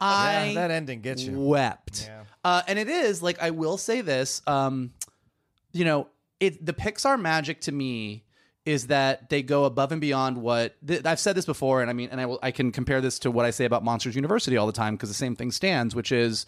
I 0.01 0.49
Yeah, 0.49 0.55
that 0.55 0.71
ending 0.71 1.01
gets 1.01 1.23
you. 1.23 1.39
wept. 1.41 2.07
Yeah. 2.09 2.23
Uh, 2.45 2.63
and 2.67 2.79
it 2.79 2.89
is 2.89 3.23
like 3.23 3.41
I 3.43 3.51
will 3.51 3.77
say 3.77 4.01
this. 4.01 4.43
Um, 4.47 4.93
you 5.73 5.85
know, 5.85 6.09
it 6.41 6.65
the 6.65 6.73
Pixar 6.73 7.21
magic 7.21 7.61
to 7.63 7.73
me 7.73 8.25
is 8.67 8.89
that 8.89 9.31
they 9.31 9.43
go 9.43 9.65
above 9.65 9.91
and 9.93 10.01
beyond 10.01 10.37
what 10.37 10.77
th- 10.87 11.05
I've 11.07 11.21
said 11.21 11.35
this 11.35 11.47
before, 11.47 11.81
and 11.81 11.89
I 11.91 11.93
mean, 11.93 12.09
and 12.11 12.21
I 12.21 12.27
will 12.27 12.39
I 12.43 12.51
can 12.51 12.73
compare 12.73 13.01
this 13.01 13.19
to 13.21 13.31
what 13.31 13.45
I 13.47 13.51
say 13.51 13.65
about 13.65 13.85
Monsters 13.85 14.15
University 14.17 14.57
all 14.57 14.67
the 14.67 14.73
time 14.73 14.95
because 14.97 15.09
the 15.09 15.15
same 15.15 15.37
thing 15.37 15.51
stands, 15.51 15.95
which 15.95 16.13
is 16.13 16.47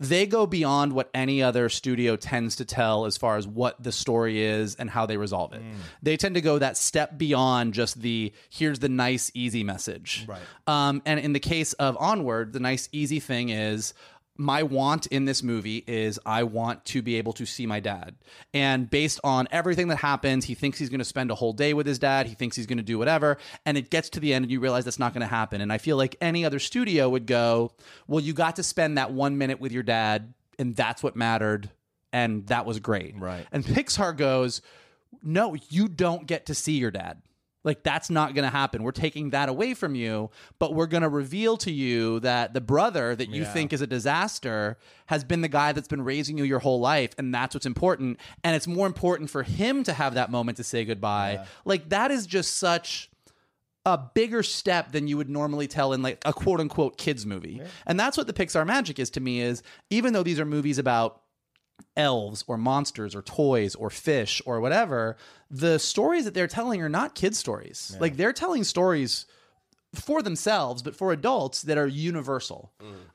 they 0.00 0.26
go 0.26 0.46
beyond 0.46 0.92
what 0.92 1.10
any 1.12 1.42
other 1.42 1.68
studio 1.68 2.14
tends 2.16 2.56
to 2.56 2.64
tell 2.64 3.04
as 3.04 3.16
far 3.16 3.36
as 3.36 3.48
what 3.48 3.82
the 3.82 3.90
story 3.90 4.42
is 4.42 4.76
and 4.76 4.88
how 4.88 5.06
they 5.06 5.16
resolve 5.16 5.52
it. 5.52 5.62
They 6.02 6.16
tend 6.16 6.36
to 6.36 6.40
go 6.40 6.58
that 6.58 6.76
step 6.76 7.18
beyond 7.18 7.74
just 7.74 8.00
the 8.00 8.32
here's 8.48 8.78
the 8.78 8.88
nice 8.88 9.30
easy 9.34 9.64
message. 9.64 10.24
Right. 10.28 10.40
Um, 10.66 11.02
and 11.04 11.18
in 11.18 11.32
the 11.32 11.40
case 11.40 11.72
of 11.74 11.96
Onward, 11.98 12.52
the 12.52 12.60
nice 12.60 12.88
easy 12.92 13.18
thing 13.18 13.48
is 13.48 13.92
my 14.40 14.62
want 14.62 15.06
in 15.08 15.24
this 15.24 15.42
movie 15.42 15.82
is 15.86 16.20
I 16.24 16.44
want 16.44 16.84
to 16.86 17.02
be 17.02 17.16
able 17.16 17.32
to 17.34 17.44
see 17.44 17.66
my 17.66 17.80
dad. 17.80 18.14
And 18.54 18.88
based 18.88 19.18
on 19.24 19.48
everything 19.50 19.88
that 19.88 19.96
happens, 19.96 20.44
he 20.44 20.54
thinks 20.54 20.78
he's 20.78 20.88
going 20.88 21.00
to 21.00 21.04
spend 21.04 21.32
a 21.32 21.34
whole 21.34 21.52
day 21.52 21.74
with 21.74 21.86
his 21.86 21.98
dad. 21.98 22.28
He 22.28 22.34
thinks 22.34 22.56
he's 22.56 22.66
going 22.66 22.78
to 22.78 22.84
do 22.84 22.98
whatever. 22.98 23.38
And 23.66 23.76
it 23.76 23.90
gets 23.90 24.10
to 24.10 24.20
the 24.20 24.32
end 24.32 24.44
and 24.44 24.52
you 24.52 24.60
realize 24.60 24.84
that's 24.84 24.98
not 24.98 25.12
going 25.12 25.22
to 25.22 25.26
happen. 25.26 25.60
And 25.60 25.72
I 25.72 25.78
feel 25.78 25.96
like 25.96 26.14
any 26.20 26.44
other 26.44 26.60
studio 26.60 27.08
would 27.08 27.26
go, 27.26 27.72
well, 28.06 28.20
you 28.20 28.32
got 28.32 28.56
to 28.56 28.62
spend 28.62 28.96
that 28.96 29.12
one 29.12 29.38
minute 29.38 29.60
with 29.60 29.72
your 29.72 29.82
dad, 29.82 30.32
and 30.56 30.76
that's 30.76 31.02
what 31.02 31.16
mattered. 31.16 31.68
And 32.12 32.46
that 32.46 32.64
was 32.64 32.78
great. 32.78 33.18
Right. 33.18 33.44
And 33.50 33.64
Pixar 33.64 34.16
goes, 34.16 34.62
no, 35.22 35.56
you 35.68 35.88
don't 35.88 36.26
get 36.26 36.46
to 36.46 36.54
see 36.54 36.78
your 36.78 36.92
dad. 36.92 37.20
Like 37.68 37.82
that's 37.82 38.08
not 38.08 38.34
going 38.34 38.44
to 38.44 38.50
happen. 38.50 38.82
We're 38.82 38.92
taking 38.92 39.28
that 39.30 39.50
away 39.50 39.74
from 39.74 39.94
you, 39.94 40.30
but 40.58 40.72
we're 40.74 40.86
going 40.86 41.02
to 41.02 41.08
reveal 41.10 41.58
to 41.58 41.70
you 41.70 42.18
that 42.20 42.54
the 42.54 42.62
brother 42.62 43.14
that 43.14 43.28
you 43.28 43.42
think 43.52 43.74
is 43.74 43.82
a 43.82 43.86
disaster 43.86 44.78
has 45.04 45.22
been 45.22 45.42
the 45.42 45.48
guy 45.48 45.72
that's 45.72 45.86
been 45.86 46.02
raising 46.02 46.38
you 46.38 46.44
your 46.44 46.60
whole 46.60 46.80
life 46.80 47.10
and 47.18 47.34
that's 47.34 47.54
what's 47.54 47.66
important 47.66 48.18
and 48.42 48.56
it's 48.56 48.66
more 48.66 48.86
important 48.86 49.28
for 49.28 49.42
him 49.42 49.84
to 49.84 49.92
have 49.92 50.14
that 50.14 50.30
moment 50.30 50.56
to 50.56 50.64
say 50.64 50.86
goodbye. 50.86 51.44
Like 51.66 51.90
that 51.90 52.10
is 52.10 52.26
just 52.26 52.56
such 52.56 53.10
a 53.84 53.98
bigger 53.98 54.42
step 54.42 54.92
than 54.92 55.06
you 55.06 55.18
would 55.18 55.28
normally 55.28 55.66
tell 55.66 55.92
in 55.92 56.00
like 56.00 56.22
a 56.24 56.32
quote 56.32 56.60
unquote 56.60 56.96
kids 56.96 57.26
movie. 57.26 57.60
And 57.86 58.00
that's 58.00 58.16
what 58.16 58.26
the 58.26 58.32
Pixar 58.32 58.66
magic 58.66 58.98
is 58.98 59.10
to 59.10 59.20
me 59.20 59.42
is 59.42 59.62
even 59.90 60.14
though 60.14 60.22
these 60.22 60.40
are 60.40 60.46
movies 60.46 60.78
about 60.78 61.20
elves 61.96 62.44
or 62.46 62.56
monsters 62.56 63.14
or 63.14 63.22
toys 63.22 63.74
or 63.74 63.90
fish 63.90 64.40
or 64.46 64.60
whatever, 64.60 65.16
the 65.50 65.78
stories 65.78 66.24
that 66.24 66.34
they're 66.34 66.46
telling 66.46 66.80
are 66.82 66.88
not 66.88 67.14
kid 67.14 67.34
stories. 67.34 67.96
Like 68.00 68.16
they're 68.16 68.32
telling 68.32 68.64
stories 68.64 69.26
for 69.94 70.22
themselves, 70.22 70.82
but 70.82 70.94
for 70.94 71.12
adults 71.12 71.62
that 71.62 71.78
are 71.78 71.86
universal. 71.86 72.70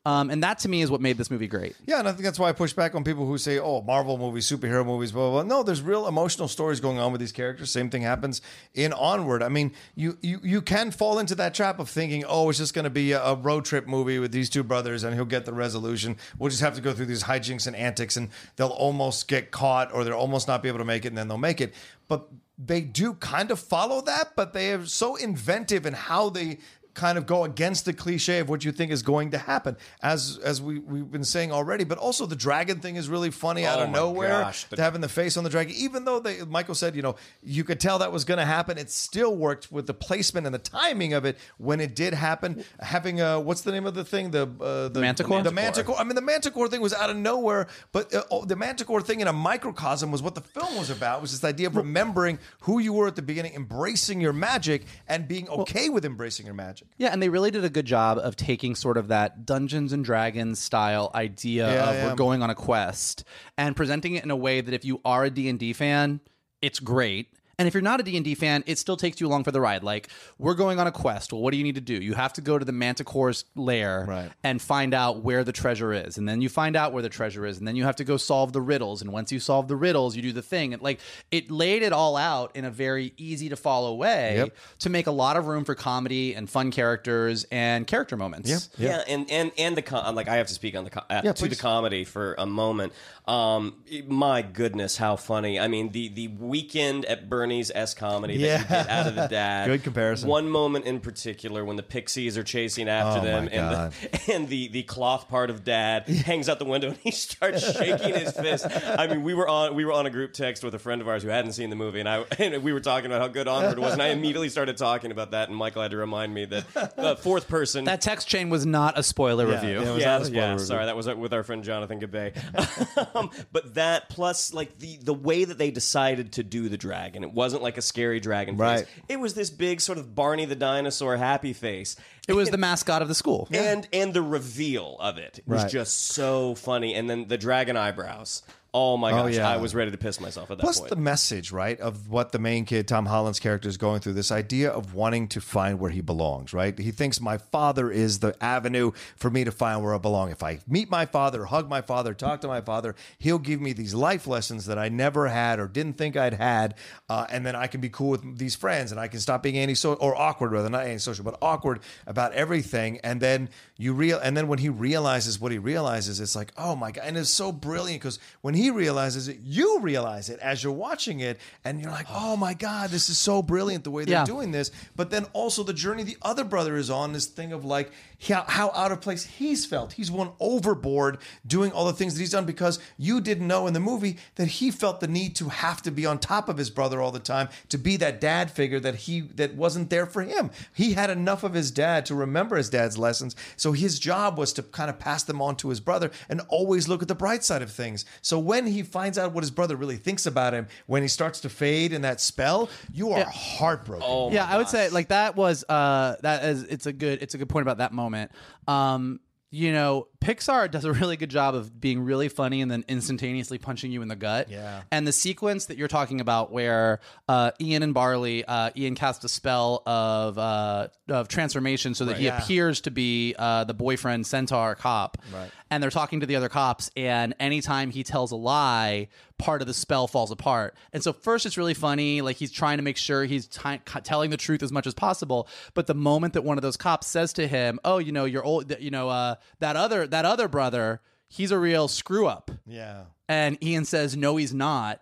Um, 0.05 0.29
and 0.31 0.41
that 0.43 0.59
to 0.59 0.69
me 0.69 0.81
is 0.81 0.89
what 0.89 1.01
made 1.01 1.17
this 1.17 1.29
movie 1.29 1.47
great. 1.47 1.75
Yeah, 1.85 1.99
and 1.99 2.07
I 2.07 2.11
think 2.11 2.23
that's 2.23 2.39
why 2.39 2.49
I 2.49 2.51
push 2.51 2.73
back 2.73 2.95
on 2.95 3.03
people 3.03 3.25
who 3.27 3.37
say, 3.37 3.59
"Oh, 3.59 3.81
Marvel 3.81 4.17
movies, 4.17 4.49
superhero 4.49 4.85
movies, 4.85 5.11
blah 5.11 5.29
blah." 5.29 5.43
blah. 5.43 5.57
No, 5.57 5.63
there's 5.63 5.81
real 5.81 6.07
emotional 6.07 6.47
stories 6.47 6.79
going 6.79 6.97
on 6.97 7.11
with 7.11 7.21
these 7.21 7.31
characters. 7.31 7.71
Same 7.71 7.89
thing 7.89 8.01
happens 8.01 8.41
in 8.73 8.91
Onward. 8.91 9.43
I 9.43 9.49
mean, 9.49 9.71
you 9.95 10.17
you 10.21 10.39
you 10.43 10.61
can 10.61 10.91
fall 10.91 11.19
into 11.19 11.35
that 11.35 11.53
trap 11.53 11.79
of 11.79 11.89
thinking, 11.89 12.25
"Oh, 12.27 12.49
it's 12.49 12.57
just 12.57 12.73
going 12.73 12.85
to 12.85 12.89
be 12.89 13.11
a, 13.11 13.23
a 13.23 13.35
road 13.35 13.65
trip 13.65 13.87
movie 13.87 14.17
with 14.19 14.31
these 14.31 14.49
two 14.49 14.63
brothers, 14.63 15.03
and 15.03 15.13
he'll 15.13 15.25
get 15.25 15.45
the 15.45 15.53
resolution. 15.53 16.17
We'll 16.39 16.49
just 16.49 16.61
have 16.63 16.75
to 16.75 16.81
go 16.81 16.91
through 16.91 17.05
these 17.05 17.23
hijinks 17.23 17.67
and 17.67 17.75
antics, 17.75 18.17
and 18.17 18.29
they'll 18.55 18.67
almost 18.69 19.27
get 19.27 19.51
caught, 19.51 19.93
or 19.93 20.03
they'll 20.03 20.13
almost 20.13 20.47
not 20.47 20.63
be 20.63 20.69
able 20.69 20.79
to 20.79 20.85
make 20.85 21.05
it, 21.05 21.09
and 21.09 21.17
then 21.17 21.27
they'll 21.27 21.37
make 21.37 21.61
it." 21.61 21.73
But 22.13 22.29
they 22.59 22.81
do 22.81 23.15
kind 23.15 23.49
of 23.49 23.59
follow 23.59 23.99
that, 24.01 24.35
but 24.35 24.53
they 24.53 24.71
are 24.73 24.85
so 24.85 25.15
inventive 25.15 25.87
in 25.87 25.93
how 25.93 26.29
they 26.29 26.59
kind 26.93 27.17
of 27.17 27.25
go 27.25 27.43
against 27.43 27.85
the 27.85 27.93
cliche 27.93 28.39
of 28.39 28.49
what 28.49 28.63
you 28.63 28.71
think 28.71 28.91
is 28.91 29.01
going 29.01 29.31
to 29.31 29.37
happen 29.37 29.75
as 30.01 30.37
as 30.43 30.61
we, 30.61 30.79
we've 30.79 31.09
been 31.11 31.23
saying 31.23 31.51
already. 31.51 31.83
But 31.83 31.97
also 31.97 32.25
the 32.25 32.35
dragon 32.35 32.79
thing 32.79 32.95
is 32.95 33.09
really 33.09 33.31
funny 33.31 33.65
out 33.65 33.79
Oh 33.79 33.83
of 33.83 33.89
nowhere 33.89 34.29
gosh, 34.43 34.65
the- 34.65 34.75
to 34.75 34.81
having 34.81 35.01
the 35.01 35.09
face 35.09 35.35
on 35.37 35.43
the 35.43 35.49
dragon. 35.49 35.73
Even 35.75 36.05
though 36.05 36.19
they 36.19 36.43
michael 36.43 36.75
said 36.75 36.95
you 36.95 37.01
know 37.01 37.15
you 37.41 37.63
could 37.63 37.79
tell 37.79 37.99
that 37.99 38.11
was 38.11 38.25
going 38.25 38.37
to 38.37 38.45
happen 38.45 38.77
it 38.77 38.91
still 38.91 39.35
worked 39.35 39.71
with 39.71 39.87
the 39.87 39.93
placement 39.93 40.45
and 40.45 40.53
the 40.53 40.59
timing 40.59 41.13
of 41.13 41.25
it 41.25 41.37
when 41.57 41.79
it 41.79 41.95
did 41.95 42.13
happen. 42.13 42.63
Having 42.79 43.21
uh 43.21 43.39
what's 43.39 43.61
the 43.61 43.71
name 43.71 43.85
of 43.85 43.95
the 43.95 44.03
thing? 44.05 44.31
The 44.31 44.43
uh, 44.61 44.89
the 44.89 45.01
Manticore? 45.01 45.41
the 45.41 45.51
manticore. 45.51 45.97
I 45.97 46.03
mean 46.03 46.15
the 46.15 46.21
manticore 46.21 46.67
thing 46.67 46.81
was 46.81 46.93
out 46.93 47.09
of 47.09 47.17
nowhere 47.17 47.67
but 47.91 48.13
uh, 48.13 48.23
oh, 48.31 48.45
the 48.45 48.55
manticore 48.55 49.01
thing 49.01 49.19
in 49.19 49.27
a 49.27 49.33
microcosm 49.33 50.11
was 50.11 50.21
what 50.21 50.35
the 50.35 50.41
film 50.41 50.75
was 50.77 50.89
about 50.89 51.21
was 51.21 51.31
this 51.31 51.43
idea 51.43 51.67
of 51.67 51.75
remembering 51.75 52.39
who 52.61 52.79
you 52.79 52.93
were 52.93 53.07
at 53.07 53.15
the 53.15 53.21
beginning 53.21 53.53
embracing 53.55 54.21
your 54.21 54.33
magic 54.33 54.83
and 55.07 55.27
being 55.27 55.47
okay 55.49 55.89
with 55.89 56.05
embracing 56.05 56.45
your 56.45 56.55
magic 56.55 56.82
Yeah, 56.97 57.09
and 57.11 57.21
they 57.21 57.29
really 57.29 57.51
did 57.51 57.63
a 57.65 57.69
good 57.69 57.85
job 57.85 58.17
of 58.17 58.35
taking 58.35 58.75
sort 58.75 58.97
of 58.97 59.07
that 59.09 59.45
Dungeons 59.45 59.93
and 59.93 60.03
Dragons 60.05 60.59
style 60.59 61.11
idea 61.15 61.71
Yeah, 61.73 61.89
of 61.89 61.95
yeah. 61.95 62.07
we're 62.07 62.15
going 62.15 62.41
on 62.43 62.49
a 62.49 62.55
quest 62.55 63.23
and 63.57 63.75
presenting 63.75 64.15
it 64.15 64.23
in 64.23 64.31
a 64.31 64.35
way 64.35 64.61
that 64.61 64.73
if 64.73 64.85
you 64.85 65.01
are 65.03 65.23
a 65.25 65.29
D&D 65.29 65.73
fan, 65.73 66.19
it's 66.61 66.79
great. 66.79 67.27
And 67.59 67.67
if 67.67 67.73
you're 67.75 67.81
not 67.83 67.99
a 67.99 68.03
D&D 68.03 68.33
fan, 68.35 68.63
it 68.65 68.79
still 68.79 68.97
takes 68.97 69.21
you 69.21 69.27
along 69.27 69.43
for 69.43 69.51
the 69.51 69.61
ride. 69.61 69.83
Like, 69.83 70.07
we're 70.39 70.55
going 70.55 70.79
on 70.79 70.87
a 70.87 70.91
quest. 70.91 71.31
Well, 71.31 71.41
what 71.41 71.51
do 71.51 71.57
you 71.57 71.63
need 71.63 71.75
to 71.75 71.81
do? 71.81 71.93
You 71.93 72.15
have 72.15 72.33
to 72.33 72.41
go 72.41 72.57
to 72.57 72.65
the 72.65 72.71
Manticore's 72.71 73.45
lair 73.55 74.05
Right. 74.07 74.31
and 74.43 74.59
find 74.59 74.93
out 74.93 75.21
where 75.23 75.43
the 75.43 75.51
treasure 75.51 75.93
is. 75.93 76.17
And 76.17 76.27
then 76.27 76.41
you 76.41 76.49
find 76.49 76.75
out 76.75 76.93
where 76.93 77.03
the 77.03 77.09
treasure 77.09 77.45
is. 77.45 77.59
And 77.59 77.67
then 77.67 77.75
you 77.75 77.83
have 77.83 77.97
to 77.97 78.03
go 78.03 78.17
solve 78.17 78.53
the 78.53 78.61
riddles. 78.61 79.03
And 79.03 79.11
once 79.13 79.31
you 79.31 79.39
solve 79.39 79.67
the 79.67 79.75
riddles, 79.75 80.15
you 80.15 80.23
do 80.23 80.31
the 80.31 80.41
thing. 80.41 80.73
And 80.73 80.81
like, 80.81 80.99
it 81.29 81.51
laid 81.51 81.83
it 81.83 81.93
all 81.93 82.17
out 82.17 82.55
in 82.55 82.65
a 82.65 82.71
very 82.71 83.13
easy 83.17 83.49
to 83.49 83.55
follow 83.55 83.93
way 83.93 84.37
Yep. 84.37 84.55
to 84.79 84.89
make 84.89 85.05
a 85.05 85.11
lot 85.11 85.37
of 85.37 85.45
room 85.45 85.63
for 85.63 85.75
comedy 85.75 86.33
and 86.33 86.49
fun 86.49 86.71
characters 86.71 87.45
and 87.51 87.85
character 87.85 88.17
moments. 88.17 88.69
Yeah, 88.79 89.03
and 89.07 89.29
and 89.29 89.51
and 89.57 89.77
the 89.77 89.81
com- 89.83 90.15
like 90.15 90.27
I 90.27 90.37
have 90.37 90.47
to 90.47 90.53
speak 90.53 90.75
on 90.75 90.85
the 90.85 90.89
co- 90.89 91.03
uh, 91.09 91.21
to 91.33 91.47
the 91.47 91.55
comedy 91.55 92.03
for 92.03 92.33
a 92.37 92.45
moment. 92.47 92.93
Um, 93.25 93.75
my 94.07 94.41
goodness, 94.41 94.97
how 94.97 95.15
funny! 95.15 95.57
I 95.59 95.69
mean, 95.69 95.93
the 95.93 96.09
the 96.09 96.27
weekend 96.27 97.05
at 97.05 97.29
Bernie's 97.29 97.71
s 97.73 97.93
comedy 97.93 98.35
that 98.37 98.43
Yeah. 98.43 98.59
you 98.61 98.67
get 98.67 98.89
out 98.89 99.07
of 99.07 99.15
the 99.15 99.27
dad. 99.29 99.67
Good 99.67 99.83
comparison. 99.83 100.27
One 100.27 100.49
moment 100.49 100.83
in 100.85 100.99
particular 100.99 101.63
when 101.63 101.77
the 101.77 101.83
pixies 101.83 102.37
are 102.37 102.43
chasing 102.43 102.89
after 102.89 103.21
Oh, 103.21 103.23
them, 103.23 103.47
and 103.51 103.71
the 103.71 104.31
and 104.33 104.47
the 104.49 104.67
the 104.67 104.83
cloth 104.83 105.29
part 105.29 105.49
of 105.49 105.63
dad 105.63 106.07
hangs 106.25 106.49
out 106.49 106.59
the 106.59 106.65
window 106.65 106.89
and 106.89 106.97
he 106.97 107.11
starts 107.11 107.71
shaking 107.77 108.13
his 108.13 108.33
fist. 108.33 108.65
I 108.69 109.07
mean, 109.07 109.23
we 109.23 109.33
were 109.33 109.47
on 109.47 109.73
we 109.75 109.85
were 109.85 109.93
on 109.93 110.05
a 110.05 110.09
group 110.09 110.33
text 110.33 110.61
with 110.63 110.75
a 110.75 110.79
friend 110.79 111.01
of 111.01 111.07
ours 111.07 111.23
who 111.23 111.29
hadn't 111.29 111.53
seen 111.53 111.69
the 111.69 111.77
movie, 111.77 112.01
and 112.01 112.09
I 112.09 112.25
and 112.39 112.61
we 112.61 112.73
were 112.73 112.81
talking 112.81 113.05
about 113.05 113.21
how 113.21 113.29
good 113.29 113.47
Onward 113.47 113.79
was, 113.79 113.93
and 113.93 114.01
I 114.01 114.07
immediately 114.09 114.49
started 114.49 114.75
talking 114.75 115.11
about 115.11 115.31
that, 115.31 115.47
and 115.47 115.57
Michael 115.57 115.81
had 115.81 115.91
to 115.91 115.97
remind 115.97 116.33
me 116.33 116.43
that 116.45 116.93
uh, 116.97 117.15
fourth 117.15 117.47
person 117.47 117.85
That 117.85 118.01
text 118.01 118.27
chain 118.27 118.49
was 118.49 118.65
not 118.65 118.97
a 118.99 119.03
spoiler 119.03 119.47
review. 119.47 119.81
yeah, 119.81 119.89
it 119.89 119.93
was 119.93 120.01
yeah, 120.01 120.11
not 120.11 120.21
a 120.23 120.25
spoiler 120.25 120.41
yeah. 120.41 120.51
review. 120.51 120.65
Sorry, 120.65 120.85
that 120.87 120.97
was 120.97 121.07
with 121.07 121.33
our 121.33 121.43
friend 121.43 121.63
Jonathan 121.63 122.01
Gabay. 122.01 123.12
Um, 123.15 123.29
but 123.51 123.75
that 123.75 124.09
plus 124.09 124.53
like 124.53 124.79
the 124.79 124.97
the 124.97 125.13
way 125.13 125.43
that 125.45 125.57
they 125.57 125.71
decided 125.71 126.33
to 126.33 126.43
do 126.43 126.69
the 126.69 126.77
dragon, 126.77 127.23
it 127.23 127.31
wasn't 127.33 127.61
like 127.63 127.77
a 127.77 127.81
scary 127.81 128.19
dragon 128.19 128.57
Right. 128.57 128.79
face. 128.79 128.87
It 129.09 129.19
was 129.19 129.33
this 129.33 129.49
big 129.49 129.81
sort 129.81 129.97
of 129.97 130.15
Barney 130.15 130.45
the 130.45 130.55
dinosaur 130.55 131.17
happy 131.17 131.53
face. 131.53 131.95
It 132.27 132.33
was 132.33 132.49
the 132.49 132.57
mascot 132.57 133.01
of 133.01 133.07
the 133.07 133.15
school. 133.15 133.47
And 133.51 133.87
and 133.91 134.13
the 134.13 134.21
reveal 134.21 134.97
of 134.99 135.17
it 135.17 135.39
was 135.45 135.63
Right. 135.63 135.71
just 135.71 136.07
so 136.07 136.55
funny. 136.55 136.93
And 136.95 137.09
then 137.09 137.27
the 137.27 137.37
dragon 137.37 137.75
eyebrows. 137.77 138.43
Oh 138.75 138.97
my 138.97 139.11
gosh, 139.11 139.35
yeah. 139.35 139.47
I 139.47 139.57
was 139.57 139.75
ready 139.75 139.91
to 139.91 139.97
piss 139.97 140.19
myself 140.19 140.49
at 140.49 140.57
that 140.57 140.63
Plus 140.63 140.79
point. 140.79 140.89
the 140.89 140.95
message, 140.95 141.51
right, 141.51 141.79
of 141.79 142.09
what 142.09 142.31
the 142.31 142.39
main 142.39 142.65
kid, 142.65 142.87
Tom 142.87 143.05
Holland's 143.05 143.39
character, 143.39 143.69
is 143.69 143.77
going 143.77 143.99
through. 143.99 144.13
This 144.13 144.31
idea 144.31 144.71
of 144.71 144.95
wanting 144.95 145.27
to 145.27 145.41
find 145.41 145.79
where 145.79 145.91
he 145.91 146.01
belongs, 146.01 146.53
right? 146.53 146.77
He 146.79 146.89
thinks 146.89 147.21
my 147.21 147.37
father 147.37 147.91
is 147.91 148.19
the 148.19 148.35
avenue 148.43 148.91
for 149.15 149.29
me 149.29 149.43
to 149.43 149.51
find 149.51 149.83
where 149.83 149.93
I 149.93 149.99
belong. 149.99 150.31
If 150.31 150.41
I 150.41 150.59
meet 150.67 150.89
my 150.89 151.05
father, 151.05 151.45
hug 151.45 151.69
my 151.69 151.81
father, 151.81 152.15
talk 152.15 152.41
to 152.41 152.47
my 152.47 152.61
father, 152.61 152.95
he'll 153.19 153.37
give 153.37 153.61
me 153.61 153.73
these 153.73 153.93
life 153.93 154.25
lessons 154.25 154.65
that 154.65 154.79
I 154.79 154.89
never 154.89 155.27
had 155.27 155.59
or 155.59 155.67
didn't 155.67 155.99
think 155.99 156.17
I'd 156.17 156.33
had, 156.33 156.73
uh, 157.09 157.27
and 157.29 157.45
then 157.45 157.55
I 157.55 157.67
can 157.67 157.79
be 157.79 157.89
cool 157.89 158.09
with 158.09 158.39
these 158.39 158.55
friends 158.55 158.91
and 158.91 158.99
I 158.99 159.07
can 159.07 159.19
stop 159.19 159.43
being 159.43 159.59
antisocial 159.59 160.01
or 160.01 160.19
awkward 160.19 160.51
rather, 160.51 160.69
not 160.69 160.85
antisocial, 160.85 161.23
but 161.23 161.37
awkward 161.43 161.81
about 162.07 162.33
everything. 162.33 162.99
And 163.03 163.21
then 163.21 163.49
you 163.83 163.93
real 163.93 164.19
and 164.19 164.35
then 164.37 164.47
when 164.47 164.59
he 164.59 164.69
realizes 164.69 165.39
what 165.41 165.51
he 165.51 165.57
realizes, 165.57 166.19
it's 166.19 166.35
like, 166.35 166.51
oh 166.57 166.75
my 166.75 166.91
god, 166.91 167.03
and 167.05 167.17
it's 167.17 167.29
so 167.29 167.51
brilliant 167.51 168.01
because 168.01 168.19
when 168.41 168.53
he 168.53 168.71
realizes 168.71 169.27
it, 169.27 169.37
you 169.43 169.79
realize 169.79 170.29
it 170.29 170.39
as 170.39 170.63
you're 170.63 170.71
watching 170.73 171.19
it, 171.19 171.39
and 171.65 171.81
you're 171.81 171.91
like, 171.91 172.07
oh 172.09 172.35
my 172.37 172.53
god, 172.53 172.89
this 172.89 173.09
is 173.09 173.17
so 173.17 173.41
brilliant 173.41 173.83
the 173.83 173.91
way 173.91 174.05
they're 174.05 174.13
Yeah. 174.21 174.25
doing 174.25 174.51
this. 174.51 174.71
But 174.95 175.09
then 175.11 175.25
also 175.33 175.63
the 175.63 175.73
journey 175.73 176.03
the 176.03 176.17
other 176.21 176.43
brother 176.43 176.75
is 176.77 176.89
on, 176.89 177.13
this 177.13 177.25
thing 177.25 177.51
of 177.53 177.65
like 177.65 177.91
how, 178.27 178.43
how 178.47 178.71
out 178.73 178.91
of 178.91 179.01
place 179.01 179.25
he's 179.25 179.65
felt. 179.65 179.93
He's 179.93 180.09
won 180.09 180.31
overboard 180.39 181.17
doing 181.45 181.71
all 181.71 181.85
the 181.85 181.93
things 181.93 182.13
that 182.13 182.19
he's 182.21 182.29
done 182.31 182.45
because 182.45 182.79
you 182.97 183.19
didn't 183.19 183.47
know 183.47 183.67
in 183.67 183.73
the 183.73 183.79
movie 183.81 184.17
that 184.35 184.47
he 184.47 184.71
felt 184.71 184.99
the 185.01 185.07
need 185.07 185.35
to 185.35 185.49
have 185.49 185.81
to 185.81 185.91
be 185.91 186.05
on 186.05 186.19
top 186.19 186.47
of 186.47 186.57
his 186.57 186.69
brother 186.69 187.01
all 187.01 187.11
the 187.11 187.19
time 187.19 187.49
to 187.69 187.77
be 187.77 187.97
that 187.97 188.21
dad 188.21 188.49
figure 188.49 188.79
that 188.79 188.95
he 188.95 189.21
that 189.35 189.55
wasn't 189.55 189.89
there 189.89 190.05
for 190.05 190.21
him. 190.21 190.51
He 190.73 190.93
had 190.93 191.09
enough 191.09 191.43
of 191.43 191.53
his 191.53 191.69
dad 191.71 192.05
to 192.05 192.15
remember 192.15 192.55
his 192.55 192.69
dad's 192.69 192.97
lessons. 192.97 193.35
So 193.57 193.72
his 193.73 193.99
job 193.99 194.37
was 194.37 194.53
to 194.53 194.63
kind 194.63 194.89
of 194.89 194.97
pass 194.99 195.23
them 195.23 195.41
on 195.41 195.55
to 195.57 195.69
his 195.69 195.79
brother 195.79 196.11
and 196.29 196.41
always 196.49 196.87
look 196.87 197.01
at 197.01 197.07
the 197.07 197.15
bright 197.15 197.43
side 197.43 197.61
of 197.61 197.71
things. 197.71 198.05
So 198.21 198.39
when 198.39 198.65
he 198.65 198.81
finds 198.83 199.17
out 199.17 199.33
what 199.33 199.43
his 199.43 199.51
brother 199.51 199.75
really 199.75 199.97
thinks 199.97 200.25
about 200.25 200.53
him, 200.53 200.67
when 200.87 201.01
he 201.01 201.07
starts 201.07 201.41
to 201.41 201.49
fade 201.49 201.93
in 201.93 202.01
that 202.03 202.21
spell, 202.21 202.69
you 202.91 203.11
are 203.11 203.19
heartbroken. 203.25 204.07
yeah, 204.33 204.45
I 204.45 204.57
would 204.57 204.67
say 204.69 204.89
like 204.89 205.09
that 205.09 205.35
was 205.35 205.63
uh 205.67 206.15
that 206.21 206.43
is 206.45 206.63
it's 206.63 206.85
a 206.85 206.93
good 206.93 207.21
it's 207.21 207.33
a 207.33 207.37
good 207.37 207.49
point 207.49 207.63
about 207.63 207.77
that 207.77 207.91
moment. 207.93 208.31
Um 208.67 209.19
you 209.55 209.71
know, 209.71 210.07
Pixar 210.19 210.71
does 210.71 210.83
a 210.83 210.91
really 210.91 211.15
good 211.15 211.29
job 211.29 211.53
of 211.53 211.79
being 211.79 211.99
really 212.03 212.27
funny 212.27 212.61
and 212.61 212.71
then 212.71 212.83
instantaneously 212.87 213.59
punching 213.59 213.91
you 213.91 214.01
in 214.01 214.07
the 214.07 214.15
gut. 214.15 214.49
Yeah. 214.49 214.81
And 214.91 215.05
the 215.05 215.11
sequence 215.11 215.65
that 215.65 215.77
you're 215.77 215.87
talking 215.87 216.19
about, 216.21 216.51
where 216.51 217.01
uh, 217.29 217.51
Ian 217.61 217.83
and 217.83 217.93
Barley, 217.93 218.43
uh, 218.45 218.71
Ian 218.75 218.95
casts 218.95 219.23
a 219.25 219.29
spell 219.29 219.83
of 219.85 220.39
uh, 220.39 220.87
of 221.07 221.27
transformation 221.27 221.93
so 221.93 222.05
that 222.05 222.17
he 222.17 222.25
Yeah. 222.25 222.41
appears 222.41 222.81
to 222.81 222.89
be 222.91 223.35
uh, 223.37 223.65
the 223.65 223.75
boyfriend 223.75 224.25
centaur 224.25 224.73
cop. 224.73 225.19
Right. 225.31 225.51
And 225.73 225.81
they're 225.81 225.89
talking 225.89 226.19
to 226.19 226.27
the 226.27 226.35
other 226.35 226.49
cops, 226.49 226.91
and 226.95 227.33
anytime 227.39 227.89
he 227.89 228.03
tells 228.03 228.31
a 228.31 228.35
lie, 228.35 229.07
part 229.39 229.59
of 229.61 229.67
the 229.67 229.73
spell 229.73 230.05
falls 230.07 230.29
apart. 230.29 230.75
And 230.93 231.01
so 231.01 231.11
first, 231.13 231.47
it's 231.47 231.57
really 231.57 231.73
funny, 231.73 232.21
like 232.21 232.35
he's 232.35 232.51
trying 232.51 232.77
to 232.77 232.83
make 232.83 232.95
sure 232.95 233.25
he's 233.25 233.47
ti- 233.47 233.79
telling 234.03 234.29
the 234.29 234.37
truth 234.37 234.61
as 234.61 234.71
much 234.71 234.85
as 234.85 234.93
possible. 234.93 235.47
But 235.73 235.87
the 235.87 235.95
moment 235.95 236.33
that 236.33 236.43
one 236.43 236.59
of 236.59 236.61
those 236.61 236.77
cops 236.77 237.07
says 237.07 237.33
to 237.33 237.47
him, 237.47 237.79
"Oh, 237.83 237.97
you 237.97 238.11
know, 238.11 238.25
your 238.25 238.43
old, 238.43 238.71
you 238.79 238.91
know, 238.91 239.09
uh, 239.09 239.35
that 239.61 239.75
other 239.75 240.05
that 240.05 240.25
other 240.25 240.47
brother, 240.47 241.01
he's 241.27 241.49
a 241.49 241.57
real 241.57 241.87
screw 241.87 242.27
up," 242.27 242.51
Yeah. 242.67 243.05
and 243.27 243.57
Ian 243.63 243.85
says, 243.85 244.15
"No, 244.15 244.35
he's 244.37 244.53
not." 244.53 245.01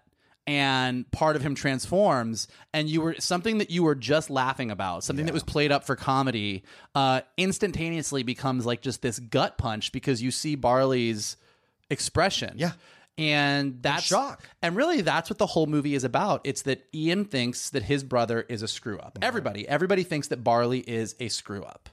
And 0.51 1.10
part 1.12 1.38
of 1.38 1.41
him 1.41 1.55
transforms, 1.55 2.50
and 2.74 2.89
you 2.89 3.00
were 3.00 3.15
something 3.20 3.60
that 3.60 3.70
you 3.70 3.84
were 3.84 3.96
just 3.96 4.29
laughing 4.29 4.70
about, 4.70 5.05
something 5.05 5.25
that 5.25 5.34
was 5.34 5.43
played 5.43 5.72
up 5.72 5.86
for 5.86 5.96
comedy, 5.96 6.63
uh, 6.93 7.22
instantaneously 7.38 8.24
becomes 8.24 8.65
like 8.65 8.81
just 8.81 9.01
this 9.01 9.17
gut 9.17 9.58
punch 9.58 9.93
because 9.93 10.22
you 10.22 10.29
see 10.29 10.55
Barley's 10.55 11.38
expression. 11.89 12.55
Yeah. 12.58 12.74
And 13.17 13.81
that's 13.81 14.03
shock. 14.03 14.43
And 14.62 14.75
really, 14.75 15.00
that's 15.00 15.29
what 15.29 15.38
the 15.38 15.46
whole 15.46 15.67
movie 15.67 15.96
is 15.96 16.03
about. 16.03 16.41
It's 16.43 16.63
that 16.63 16.86
Ian 16.93 17.24
thinks 17.24 17.70
that 17.70 17.84
his 17.84 18.03
brother 18.03 18.41
is 18.41 18.62
a 18.62 18.67
screw 18.67 19.00
up. 19.00 19.20
Everybody, 19.22 19.65
everybody 19.65 20.03
thinks 20.03 20.27
that 20.27 20.43
Barley 20.43 20.79
is 20.79 21.15
a 21.22 21.29
screw 21.29 21.63
up. 21.63 21.88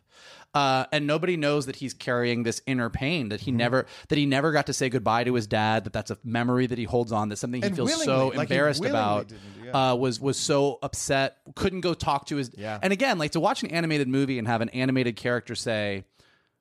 Uh, 0.55 0.87
and 0.93 1.07
nobody 1.07 1.37
knows 1.37 1.67
that 1.67 1.77
he's 1.77 1.93
carrying 1.93 2.43
this 2.43 2.63
inner 2.67 2.89
pain 2.89 3.29
that 3.29 3.41
he 3.43 3.51
Mm-hmm. 3.51 3.59
never 3.59 3.87
that 4.09 4.17
he 4.19 4.25
never 4.27 4.51
got 4.51 4.67
to 4.67 4.73
say 4.73 4.89
goodbye 4.89 5.25
to 5.25 5.35
his 5.35 5.47
dad. 5.47 5.85
That 5.85 5.93
that's 5.93 6.11
a 6.11 6.19
memory 6.25 6.67
that 6.67 6.79
he 6.79 6.85
holds 6.85 7.13
on. 7.13 7.29
That's 7.29 7.41
something 7.41 7.61
he 7.61 7.67
And 7.67 7.77
feels 7.77 8.03
so 8.03 8.29
like 8.29 8.51
embarrassed 8.51 8.85
about. 8.85 9.31
yeah. 9.65 9.91
Uh, 9.91 9.95
was 9.95 10.19
was 10.21 10.39
so 10.39 10.79
upset, 10.83 11.37
couldn't 11.55 11.83
go 11.83 11.93
talk 11.93 12.27
to 12.29 12.37
his. 12.37 12.51
Yeah. 12.57 12.79
And 12.83 12.93
again, 12.95 13.19
like 13.19 13.33
to 13.33 13.41
watch 13.41 13.63
an 13.63 13.71
animated 13.71 14.09
movie 14.09 14.39
and 14.39 14.49
have 14.49 14.63
an 14.63 14.71
animated 14.71 15.17
character 15.17 15.55
say, 15.55 16.05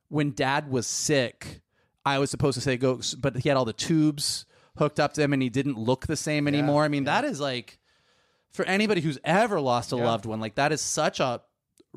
"When 0.10 0.32
Dad 0.34 0.70
was 0.70 0.86
sick, 0.86 1.62
I 2.06 2.20
was 2.20 2.30
supposed 2.30 2.56
to 2.56 2.62
say 2.62 2.76
go," 2.76 3.00
but 3.20 3.38
he 3.38 3.48
had 3.48 3.58
all 3.58 3.66
the 3.66 3.72
tubes 3.74 4.46
hooked 4.78 5.00
up 5.00 5.14
to 5.14 5.22
him 5.24 5.32
and 5.34 5.42
he 5.42 5.50
didn't 5.50 5.78
look 5.80 6.06
the 6.08 6.18
same 6.18 6.48
anymore. 6.48 6.84
I 6.84 6.90
mean, 6.90 7.06
that 7.06 7.24
is 7.24 7.40
like 7.40 7.80
for 8.52 8.66
anybody 8.66 9.00
who's 9.02 9.18
ever 9.24 9.60
lost 9.62 9.92
a 9.94 9.96
loved 9.96 10.26
one, 10.26 10.40
like 10.42 10.56
that 10.56 10.72
is 10.74 10.82
such 10.82 11.20
a 11.22 11.42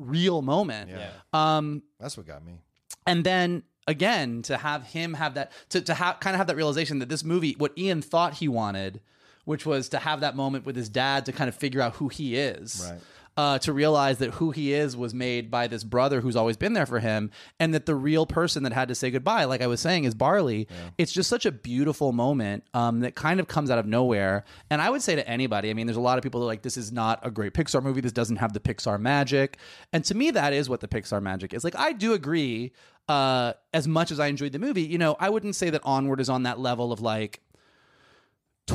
real 0.01 0.41
moment. 0.41 0.89
Yeah. 0.89 1.09
Um, 1.33 1.83
That's 1.99 2.17
what 2.17 2.27
got 2.27 2.43
me. 2.45 2.61
and 3.05 3.23
then 3.23 3.63
again 3.87 4.41
to 4.43 4.57
have 4.57 4.83
him 4.83 5.15
have 5.15 5.33
that 5.33 5.51
to 5.69 5.81
to 5.81 5.93
have 5.93 6.19
kind 6.19 6.33
of 6.35 6.37
have 6.37 6.47
that 6.47 6.55
realization 6.55 6.99
that 6.99 7.09
this 7.09 7.23
movie, 7.23 7.55
what 7.57 7.71
Ian 7.77 8.01
thought 8.01 8.35
he 8.35 8.47
wanted, 8.47 9.01
which 9.45 9.65
was 9.65 9.89
to 9.89 9.99
have 9.99 10.21
that 10.21 10.35
moment 10.35 10.65
with 10.65 10.75
his 10.75 10.89
dad 10.89 11.25
to 11.25 11.31
kind 11.31 11.47
of 11.47 11.55
figure 11.55 11.81
out 11.81 11.95
who 11.95 12.07
he 12.07 12.35
is. 12.35 12.87
Right. 12.89 13.01
Uh, 13.37 13.57
to 13.57 13.71
realize 13.71 14.17
that 14.17 14.31
who 14.31 14.51
he 14.51 14.73
is 14.73 14.95
was 14.95 15.13
made 15.13 15.49
by 15.49 15.65
this 15.65 15.85
brother 15.85 16.19
who's 16.19 16.35
always 16.35 16.57
been 16.57 16.73
there 16.73 16.85
for 16.85 16.99
him, 16.99 17.31
and 17.61 17.73
that 17.73 17.85
the 17.85 17.95
real 17.95 18.25
person 18.25 18.63
that 18.63 18.73
had 18.73 18.89
to 18.89 18.93
say 18.93 19.09
goodbye, 19.09 19.45
like 19.45 19.61
I 19.61 19.67
was 19.67 19.79
saying, 19.79 20.03
is 20.03 20.13
Barley. 20.13 20.67
It's 20.97 21.13
just 21.13 21.29
such 21.29 21.45
a 21.45 21.51
beautiful 21.51 22.11
moment 22.11 22.65
um, 22.73 22.99
that 22.99 23.15
kind 23.15 23.39
of 23.39 23.47
comes 23.47 23.71
out 23.71 23.79
of 23.79 23.85
nowhere. 23.85 24.43
And 24.69 24.81
I 24.81 24.89
would 24.89 25.01
say 25.01 25.15
to 25.15 25.27
anybody, 25.27 25.69
I 25.69 25.73
mean, 25.73 25.87
there's 25.87 25.95
a 25.97 26.01
lot 26.01 26.17
of 26.17 26.23
people 26.23 26.41
that 26.41 26.45
are 26.45 26.47
like, 26.47 26.61
this 26.61 26.75
is 26.75 26.91
not 26.91 27.25
a 27.25 27.31
great 27.31 27.53
Pixar 27.53 27.81
movie. 27.81 28.01
This 28.01 28.11
doesn't 28.11 28.35
have 28.35 28.51
the 28.51 28.59
Pixar 28.59 28.99
magic. 28.99 29.57
And 29.93 30.03
to 30.05 30.13
me, 30.13 30.31
that 30.31 30.51
is 30.51 30.67
what 30.67 30.81
the 30.81 30.89
Pixar 30.89 31.21
magic 31.21 31.53
is. 31.53 31.63
Like, 31.63 31.77
I 31.77 31.93
do 31.93 32.11
agree. 32.13 32.73
Uh, 33.07 33.53
as 33.73 33.87
much 33.87 34.11
as 34.11 34.19
I 34.19 34.27
enjoyed 34.27 34.51
the 34.51 34.59
movie, 34.59 34.83
you 34.83 34.97
know, 34.97 35.15
I 35.19 35.29
wouldn't 35.29 35.55
say 35.55 35.69
that 35.69 35.81
Onward 35.83 36.19
is 36.19 36.29
on 36.29 36.43
that 36.43 36.59
level 36.59 36.91
of 36.91 37.01
like 37.01 37.41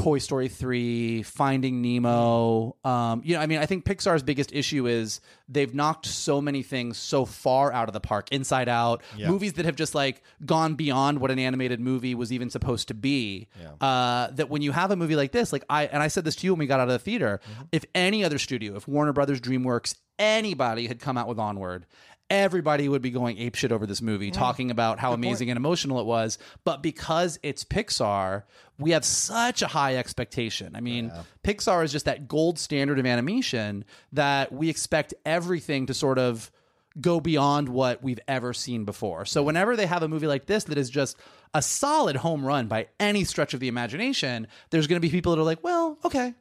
Toy 0.03 0.19
Story 0.19 0.49
3, 0.49 1.23
Finding 1.23 1.83
Nemo. 1.83 2.77
Um, 2.85 3.23
you 3.25 3.35
know, 3.35 3.41
I 3.41 3.47
mean, 3.47 3.59
I 3.59 3.67
think 3.67 3.85
Pixar's 3.85 4.23
biggest 4.23 4.53
issue 4.53 4.87
is 4.87 5.21
they've 5.49 5.75
knocked 5.75 6.07
so 6.07 6.41
many 6.41 6.63
things 6.63 6.97
so 6.99 7.25
far 7.25 7.73
out 7.73 7.89
of 7.89 7.93
the 7.93 8.01
park, 8.01 8.31
Inside 8.31 8.69
Out, 8.69 9.03
movies 9.31 9.55
that 9.55 9.65
have 9.65 9.77
just 9.77 9.95
like 9.95 10.23
gone 10.45 10.75
beyond 10.75 11.21
what 11.21 11.31
an 11.31 11.39
animated 11.39 11.81
movie 11.81 12.15
was 12.15 12.33
even 12.33 12.51
supposed 12.51 12.89
to 12.89 12.95
be. 12.95 13.49
Uh, 13.81 14.31
that 14.33 14.49
when 14.51 14.63
you 14.63 14.73
have 14.73 14.91
a 14.91 14.97
movie 14.97 15.17
like 15.17 15.33
this, 15.33 15.53
like 15.53 15.65
I, 15.69 15.87
and 15.87 16.03
I 16.03 16.09
said 16.09 16.25
this 16.25 16.37
to 16.37 16.47
you 16.47 16.53
when 16.53 16.61
we 16.61 16.67
got 16.67 16.81
out 16.81 16.89
of 16.89 16.93
the 16.93 16.99
theater, 16.99 17.41
if 17.73 17.85
any 17.95 18.23
other 18.25 18.39
studio, 18.39 18.77
if 18.77 18.87
Warner 18.87 19.13
Brothers, 19.13 19.41
DreamWorks, 19.41 19.97
anybody 20.19 20.87
had 20.87 21.01
come 21.01 21.17
out 21.19 21.29
with 21.29 21.39
Onward, 21.39 21.87
everybody 22.29 22.89
would 22.89 23.03
be 23.03 23.11
going 23.11 23.37
apeshit 23.37 23.71
over 23.71 23.87
this 23.87 24.03
movie, 24.03 24.31
mm. 24.31 24.35
talking 24.35 24.71
about 24.71 24.99
how 24.99 25.13
amazing 25.13 25.51
and 25.51 25.57
emotional 25.57 26.01
it 26.01 26.07
was. 26.07 26.39
But 26.65 26.83
because 26.83 27.39
it's 27.43 27.65
Pixar, 27.65 28.43
we 28.79 28.91
have 28.91 29.05
such 29.05 29.63
a 29.63 29.67
high 29.67 29.97
expectation. 29.97 30.75
I 30.75 30.81
mean, 30.81 31.13
Pixar 31.45 31.85
is 31.85 31.93
just 31.93 32.05
that 32.07 32.29
gold 32.29 32.59
standard 32.59 32.99
of 32.99 33.07
animation 33.07 33.85
that 34.13 34.53
we 34.53 34.69
expect 34.69 35.15
everything 35.25 35.87
to 35.87 35.95
sort 35.95 36.19
of 36.19 36.51
go 37.01 37.21
beyond 37.21 37.69
what 37.69 38.03
we've 38.03 38.21
ever 38.27 38.53
seen 38.53 38.85
before. 38.85 39.25
So 39.25 39.43
whenever 39.43 39.77
they 39.77 39.87
have 39.87 40.03
a 40.03 40.09
movie 40.09 40.27
like 40.27 40.47
this 40.47 40.65
that 40.65 40.79
is 40.79 40.91
just 40.91 41.17
a 41.55 41.63
solid 41.63 42.17
home 42.17 42.45
run 42.45 42.67
by 42.67 42.89
any 42.99 43.25
stretch 43.25 43.55
of 43.55 43.61
the 43.61 43.69
imagination, 43.69 44.47
there's 44.71 44.87
going 44.87 45.01
to 45.01 45.07
be 45.07 45.11
people 45.11 45.35
that 45.35 45.41
are 45.41 45.45
like, 45.45 45.63
"Well, 45.63 45.99
okay." 46.05 46.35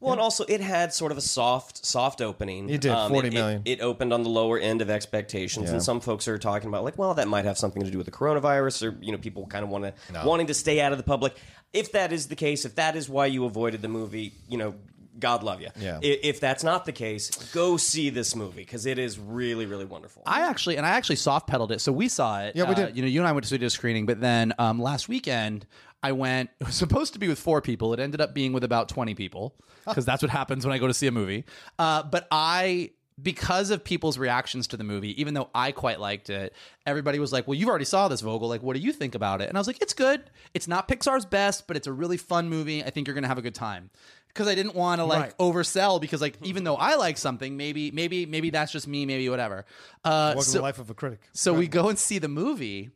Well, 0.00 0.12
and 0.12 0.20
also 0.20 0.44
it 0.48 0.60
had 0.60 0.92
sort 0.92 1.12
of 1.12 1.18
a 1.18 1.20
soft, 1.20 1.86
soft 1.86 2.20
opening. 2.20 2.68
It 2.68 2.80
did, 2.80 2.90
Um, 2.90 3.12
40 3.12 3.28
it, 3.28 3.34
million. 3.34 3.62
It, 3.64 3.78
it 3.78 3.80
opened 3.80 4.12
on 4.12 4.24
the 4.24 4.28
lower 4.28 4.58
end 4.58 4.82
of 4.82 4.90
expectations, 4.90 5.70
and 5.70 5.82
some 5.82 6.00
folks 6.00 6.26
are 6.26 6.38
talking 6.38 6.68
about 6.68 6.82
like, 6.82 6.98
well, 6.98 7.14
that 7.14 7.28
might 7.28 7.44
have 7.44 7.56
something 7.56 7.82
to 7.84 7.90
do 7.90 7.98
with 7.98 8.06
the 8.06 8.12
coronavirus, 8.12 8.88
or 8.88 8.96
you 9.00 9.12
know, 9.12 9.18
people 9.18 9.46
kind 9.46 9.64
of 9.64 9.70
want 9.70 9.84
to 9.84 10.24
wanting 10.24 10.48
to 10.48 10.54
stay 10.54 10.80
out 10.80 10.92
of 10.92 10.98
the 10.98 11.04
public. 11.04 11.36
If 11.72 11.92
that 11.92 12.12
is 12.12 12.26
the 12.26 12.36
case, 12.36 12.64
if 12.64 12.74
that 12.74 12.96
is 12.96 13.08
why 13.08 13.26
you 13.26 13.44
avoided 13.44 13.80
the 13.82 13.88
movie, 13.88 14.32
you 14.48 14.58
know. 14.58 14.74
God 15.18 15.42
love 15.42 15.60
you. 15.60 15.68
Yeah. 15.78 15.98
I- 16.02 16.20
If 16.22 16.40
that's 16.40 16.64
not 16.64 16.84
the 16.84 16.92
case, 16.92 17.30
go 17.52 17.76
see 17.76 18.10
this 18.10 18.34
movie 18.34 18.62
because 18.62 18.86
it 18.86 18.98
is 18.98 19.18
really, 19.18 19.66
really 19.66 19.84
wonderful. 19.84 20.22
I 20.26 20.48
actually, 20.48 20.76
and 20.76 20.86
I 20.86 20.90
actually 20.90 21.16
soft 21.16 21.46
pedaled 21.46 21.72
it. 21.72 21.80
So 21.80 21.92
we 21.92 22.08
saw 22.08 22.40
it. 22.42 22.56
Yeah, 22.56 22.64
we 22.64 22.72
uh, 22.72 22.86
did. 22.86 22.96
You 22.96 23.02
know, 23.02 23.08
you 23.08 23.20
and 23.20 23.28
I 23.28 23.32
went 23.32 23.44
to 23.44 23.48
see 23.58 23.64
a 23.64 23.70
screening, 23.70 24.06
but 24.06 24.20
then 24.20 24.52
um, 24.58 24.80
last 24.80 25.08
weekend 25.08 25.66
I 26.02 26.12
went. 26.12 26.50
It 26.60 26.66
was 26.66 26.74
supposed 26.74 27.12
to 27.12 27.18
be 27.18 27.28
with 27.28 27.38
four 27.38 27.60
people. 27.60 27.92
It 27.94 28.00
ended 28.00 28.20
up 28.20 28.34
being 28.34 28.52
with 28.52 28.64
about 28.64 28.88
twenty 28.88 29.14
people 29.14 29.54
because 29.86 30.04
that's 30.04 30.22
what 30.22 30.30
happens 30.30 30.64
when 30.64 30.72
I 30.72 30.78
go 30.78 30.86
to 30.86 30.94
see 30.94 31.06
a 31.06 31.12
movie. 31.12 31.44
Uh, 31.78 32.02
but 32.02 32.26
I. 32.30 32.90
Because 33.22 33.70
of 33.70 33.84
people's 33.84 34.16
reactions 34.16 34.66
to 34.68 34.76
the 34.78 34.82
movie, 34.84 35.20
even 35.20 35.34
though 35.34 35.50
I 35.54 35.70
quite 35.70 36.00
liked 36.00 36.30
it, 36.30 36.54
everybody 36.86 37.18
was 37.18 37.30
like, 37.30 37.46
"Well, 37.46 37.54
you've 37.54 37.68
already 37.68 37.84
saw 37.84 38.08
this, 38.08 38.22
Vogel. 38.22 38.48
Like, 38.48 38.62
what 38.62 38.74
do 38.74 38.80
you 38.80 38.90
think 38.90 39.14
about 39.14 39.42
it?" 39.42 39.50
And 39.50 39.56
I 39.56 39.60
was 39.60 39.66
like, 39.66 39.82
"It's 39.82 39.92
good. 39.92 40.22
It's 40.54 40.66
not 40.66 40.88
Pixar's 40.88 41.26
best, 41.26 41.66
but 41.68 41.76
it's 41.76 41.86
a 41.86 41.92
really 41.92 42.16
fun 42.16 42.48
movie. 42.48 42.82
I 42.82 42.88
think 42.88 43.06
you're 43.06 43.14
gonna 43.14 43.28
have 43.28 43.36
a 43.38 43.42
good 43.42 43.54
time." 43.54 43.90
Because 44.34 44.48
I 44.48 44.54
didn't 44.54 44.74
want 44.74 45.00
to 45.00 45.04
like 45.04 45.20
Right. 45.20 45.38
oversell. 45.38 46.00
Because 46.00 46.20
like, 46.20 46.38
even 46.42 46.64
though 46.64 46.76
I 46.76 46.94
like 46.96 47.18
something, 47.18 47.56
maybe, 47.56 47.90
maybe, 47.90 48.26
maybe 48.26 48.50
that's 48.50 48.72
just 48.72 48.88
me. 48.88 49.04
Maybe 49.06 49.28
whatever. 49.28 49.66
Uh, 50.04 50.32
Welcome 50.36 50.42
so- 50.42 50.58
the 50.58 50.62
life 50.62 50.78
of 50.78 50.88
a 50.90 50.94
critic. 50.94 51.20
so 51.32 51.52
we 51.54 51.68
go 51.68 51.88
and 51.88 51.98
see 51.98 52.18
the 52.18 52.28
movie, 52.28 52.90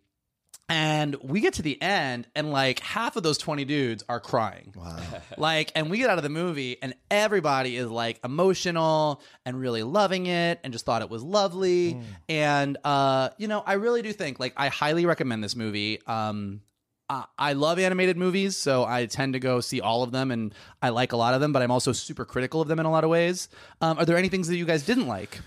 and 0.68 1.14
we 1.22 1.40
get 1.40 1.54
to 1.54 1.62
the 1.62 1.80
end, 1.80 2.26
and 2.34 2.50
like 2.50 2.80
half 2.80 3.14
of 3.14 3.22
those 3.22 3.38
20 3.38 3.64
dudes 3.64 4.02
are 4.08 4.18
crying. 4.18 4.72
Wow. 4.74 4.98
like, 5.38 5.70
and 5.76 5.90
we 5.90 5.98
get 5.98 6.10
out 6.10 6.18
of 6.18 6.24
the 6.24 6.28
movie, 6.28 6.76
and 6.82 6.92
everybody 7.08 7.76
is 7.76 7.88
like 7.88 8.18
emotional 8.24 9.22
and 9.44 9.60
really 9.60 9.84
loving 9.84 10.26
it 10.26 10.58
and 10.64 10.72
just 10.72 10.84
thought 10.84 11.02
it 11.02 11.10
was 11.10 11.22
lovely. 11.22 12.00
And, 12.28 12.78
uh, 12.82 13.28
you 13.38 13.46
know, 13.46 13.62
I 13.64 13.74
really 13.74 14.02
do 14.02 14.12
think, 14.12 14.40
like, 14.40 14.54
I 14.56 14.66
highly 14.68 15.06
recommend 15.06 15.44
this 15.44 15.54
movie. 15.54 16.00
Um, 16.06 16.62
I- 17.08 17.52
love 17.52 17.78
animated 17.78 18.16
movies, 18.16 18.56
so 18.56 18.84
I 18.84 19.06
tend 19.06 19.32
to 19.34 19.40
go 19.40 19.60
see 19.60 19.80
all 19.80 20.02
of 20.02 20.12
them, 20.12 20.30
and 20.30 20.54
I 20.82 20.88
like 20.88 21.12
a 21.12 21.16
lot 21.16 21.34
of 21.34 21.40
them. 21.40 21.52
But 21.52 21.62
I'm 21.62 21.70
also 21.70 21.92
super 21.92 22.24
critical 22.24 22.60
of 22.60 22.68
them 22.68 22.78
in 22.80 22.86
a 22.86 22.90
lot 22.90 23.04
of 23.04 23.10
ways. 23.10 23.48
Um, 23.80 23.98
are 23.98 24.04
there 24.04 24.16
any 24.16 24.28
things 24.28 24.48
that 24.48 24.56
you 24.56 24.64
guys 24.64 24.84
didn't 24.84 25.06
like? 25.06 25.40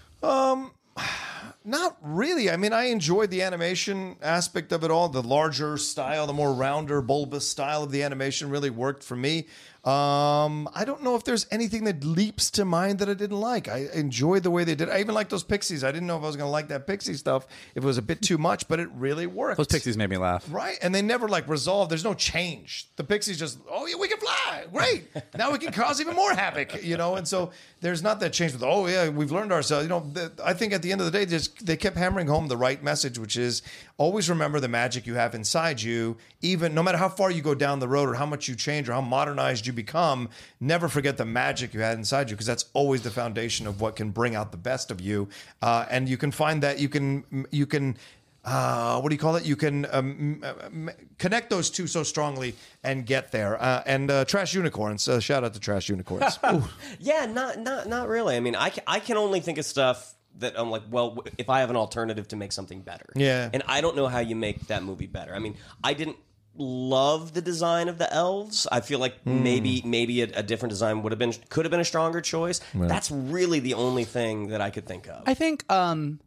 Not 1.65 1.97
really. 2.01 2.49
I 2.49 2.55
mean, 2.55 2.73
I 2.73 2.85
enjoyed 2.85 3.29
the 3.29 3.41
animation 3.41 4.15
aspect 4.21 4.71
of 4.71 4.83
it 4.83 4.91
all. 4.91 5.09
The 5.09 5.21
larger 5.21 5.77
style, 5.77 6.25
the 6.25 6.33
more 6.33 6.53
rounder, 6.53 7.01
bulbous 7.01 7.47
style 7.47 7.83
of 7.83 7.91
the 7.91 8.01
animation 8.01 8.49
really 8.49 8.69
worked 8.69 9.03
for 9.03 9.15
me. 9.15 9.47
Um, 9.89 10.69
I 10.75 10.85
don't 10.85 11.01
know 11.01 11.15
if 11.15 11.23
there's 11.23 11.47
anything 11.49 11.85
that 11.85 12.03
leaps 12.03 12.51
to 12.51 12.65
mind 12.65 12.99
that 12.99 13.09
I 13.09 13.15
didn't 13.15 13.39
like. 13.39 13.67
I 13.67 13.87
enjoyed 13.91 14.43
the 14.43 14.51
way 14.51 14.63
they 14.63 14.75
did. 14.75 14.87
I 14.87 14.99
even 14.99 15.15
like 15.15 15.29
those 15.29 15.43
pixies. 15.43 15.83
I 15.83 15.91
didn't 15.91 16.05
know 16.05 16.17
if 16.17 16.21
I 16.21 16.27
was 16.27 16.35
going 16.35 16.47
to 16.47 16.51
like 16.51 16.67
that 16.67 16.85
pixie 16.85 17.15
stuff 17.15 17.47
if 17.73 17.83
it 17.83 17.87
was 17.87 17.97
a 17.97 18.03
bit 18.03 18.21
too 18.21 18.37
much, 18.37 18.67
but 18.67 18.79
it 18.79 18.87
really 18.93 19.25
worked. 19.25 19.57
Those 19.57 19.65
pixies 19.65 19.97
made 19.97 20.11
me 20.11 20.17
laugh. 20.17 20.45
Right, 20.51 20.77
and 20.83 20.93
they 20.93 21.01
never 21.01 21.27
like 21.27 21.47
resolve. 21.47 21.89
There's 21.89 22.03
no 22.03 22.13
change. 22.13 22.87
The 22.97 23.03
pixies 23.03 23.39
just, 23.39 23.57
oh 23.71 23.87
yeah, 23.87 23.95
we 23.95 24.07
can 24.07 24.19
fly. 24.19 24.65
Great. 24.71 25.07
Now 25.37 25.51
we 25.51 25.57
can 25.59 25.71
cause 25.71 26.01
even 26.01 26.15
more 26.15 26.33
havoc. 26.33 26.83
You 26.83 26.97
know, 26.97 27.15
and 27.15 27.25
so 27.25 27.51
there's 27.81 28.03
not 28.03 28.19
that 28.19 28.33
change 28.33 28.51
with, 28.51 28.63
oh 28.63 28.87
yeah, 28.87 29.07
we've 29.07 29.31
learned 29.31 29.53
ourselves. 29.53 29.83
You 29.83 29.89
know, 29.89 30.01
the, 30.11 30.31
I 30.43 30.53
think 30.53 30.73
at 30.73 30.81
the 30.81 30.91
end 30.91 30.99
of 30.99 31.05
the 31.05 31.17
day, 31.17 31.25
just 31.25 31.65
they 31.65 31.77
kept 31.77 31.95
hammering 31.95 32.27
home 32.27 32.47
the 32.47 32.57
right 32.57 32.83
message, 32.83 33.17
which 33.17 33.37
is 33.37 33.61
always 33.97 34.29
remember 34.29 34.59
the 34.59 34.67
magic 34.67 35.07
you 35.07 35.15
have 35.15 35.33
inside 35.33 35.81
you. 35.81 36.17
Even 36.41 36.73
no 36.73 36.83
matter 36.83 36.97
how 36.97 37.07
far 37.07 37.31
you 37.31 37.41
go 37.41 37.55
down 37.55 37.79
the 37.79 37.87
road 37.87 38.09
or 38.09 38.15
how 38.15 38.25
much 38.25 38.49
you 38.49 38.55
change 38.55 38.89
or 38.89 38.93
how 38.93 39.01
modernized 39.01 39.65
you 39.65 39.71
become, 39.83 40.29
never 40.59 40.87
forget 40.89 41.17
the 41.17 41.25
magic 41.25 41.73
you 41.73 41.81
had 41.81 41.97
inside 41.97 42.29
you 42.29 42.35
because 42.35 42.45
that's 42.53 42.65
always 42.73 43.01
the 43.01 43.11
foundation 43.11 43.67
of 43.67 43.81
what 43.81 43.95
can 43.95 44.09
bring 44.11 44.35
out 44.35 44.51
the 44.51 44.57
best 44.71 44.91
of 44.91 44.99
you. 45.01 45.27
Uh, 45.61 45.85
and 45.89 46.09
you 46.09 46.17
can 46.17 46.31
find 46.31 46.63
that 46.63 46.79
you 46.79 46.89
can 46.89 47.45
you 47.51 47.65
can 47.65 47.97
uh, 48.45 48.99
what 49.01 49.09
do 49.09 49.15
you 49.15 49.19
call 49.19 49.35
it? 49.35 49.45
You 49.45 49.55
can 49.55 49.85
um, 49.91 50.41
m- 50.43 50.89
connect 51.17 51.49
those 51.49 51.69
two 51.69 51.87
so 51.87 52.03
strongly 52.03 52.55
and 52.83 53.05
get 53.05 53.31
there. 53.31 53.61
Uh, 53.61 53.83
and 53.85 54.09
uh, 54.09 54.25
Trash 54.25 54.53
Unicorns, 54.53 55.07
uh, 55.07 55.19
shout 55.19 55.43
out 55.43 55.53
to 55.53 55.59
Trash 55.59 55.89
Unicorns. 55.89 56.39
Yeah, 56.99 57.25
not 57.25 57.59
not 57.59 57.87
not 57.87 58.07
really. 58.07 58.35
I 58.35 58.39
mean, 58.39 58.55
I 58.55 58.99
can 58.99 59.17
only 59.17 59.39
think 59.41 59.57
of 59.57 59.65
stuff 59.65 60.15
that 60.39 60.53
I'm 60.57 60.71
like, 60.71 60.83
well, 60.89 61.23
if 61.37 61.49
I 61.49 61.59
have 61.59 61.69
an 61.69 61.75
alternative 61.75 62.27
to 62.29 62.35
make 62.35 62.51
something 62.51 62.81
better. 62.81 63.07
Yeah. 63.15 63.49
And 63.53 63.61
I 63.67 63.81
don't 63.81 63.95
know 63.95 64.07
how 64.07 64.19
you 64.19 64.35
make 64.35 64.67
that 64.67 64.83
movie 64.83 65.07
better. 65.07 65.35
I 65.35 65.39
mean, 65.39 65.55
I 65.83 65.93
didn't 65.93 66.17
love 66.59 67.33
the 67.33 67.41
design 67.41 67.87
of 67.87 67.97
the 67.97 68.13
elves. 68.13 68.67
I 68.71 68.81
feel 68.81 68.99
like 68.99 69.19
Hmm. 69.23 69.41
maybe 69.43 69.81
maybe 69.85 70.21
a, 70.21 70.25
a 70.35 70.43
different 70.43 70.69
design 70.71 71.01
would 71.01 71.11
have 71.11 71.19
been 71.19 71.33
could 71.49 71.65
have 71.65 71.71
been 71.71 71.79
a 71.79 71.85
stronger 71.85 72.21
choice. 72.21 72.59
That's 72.75 73.09
really 73.09 73.59
the 73.59 73.73
only 73.75 74.03
thing 74.03 74.49
that 74.49 74.61
I 74.61 74.69
could 74.69 74.85
think 74.85 75.07
of. 75.07 75.23
I 75.25 75.33
think 75.33 75.63
um, 75.71 76.19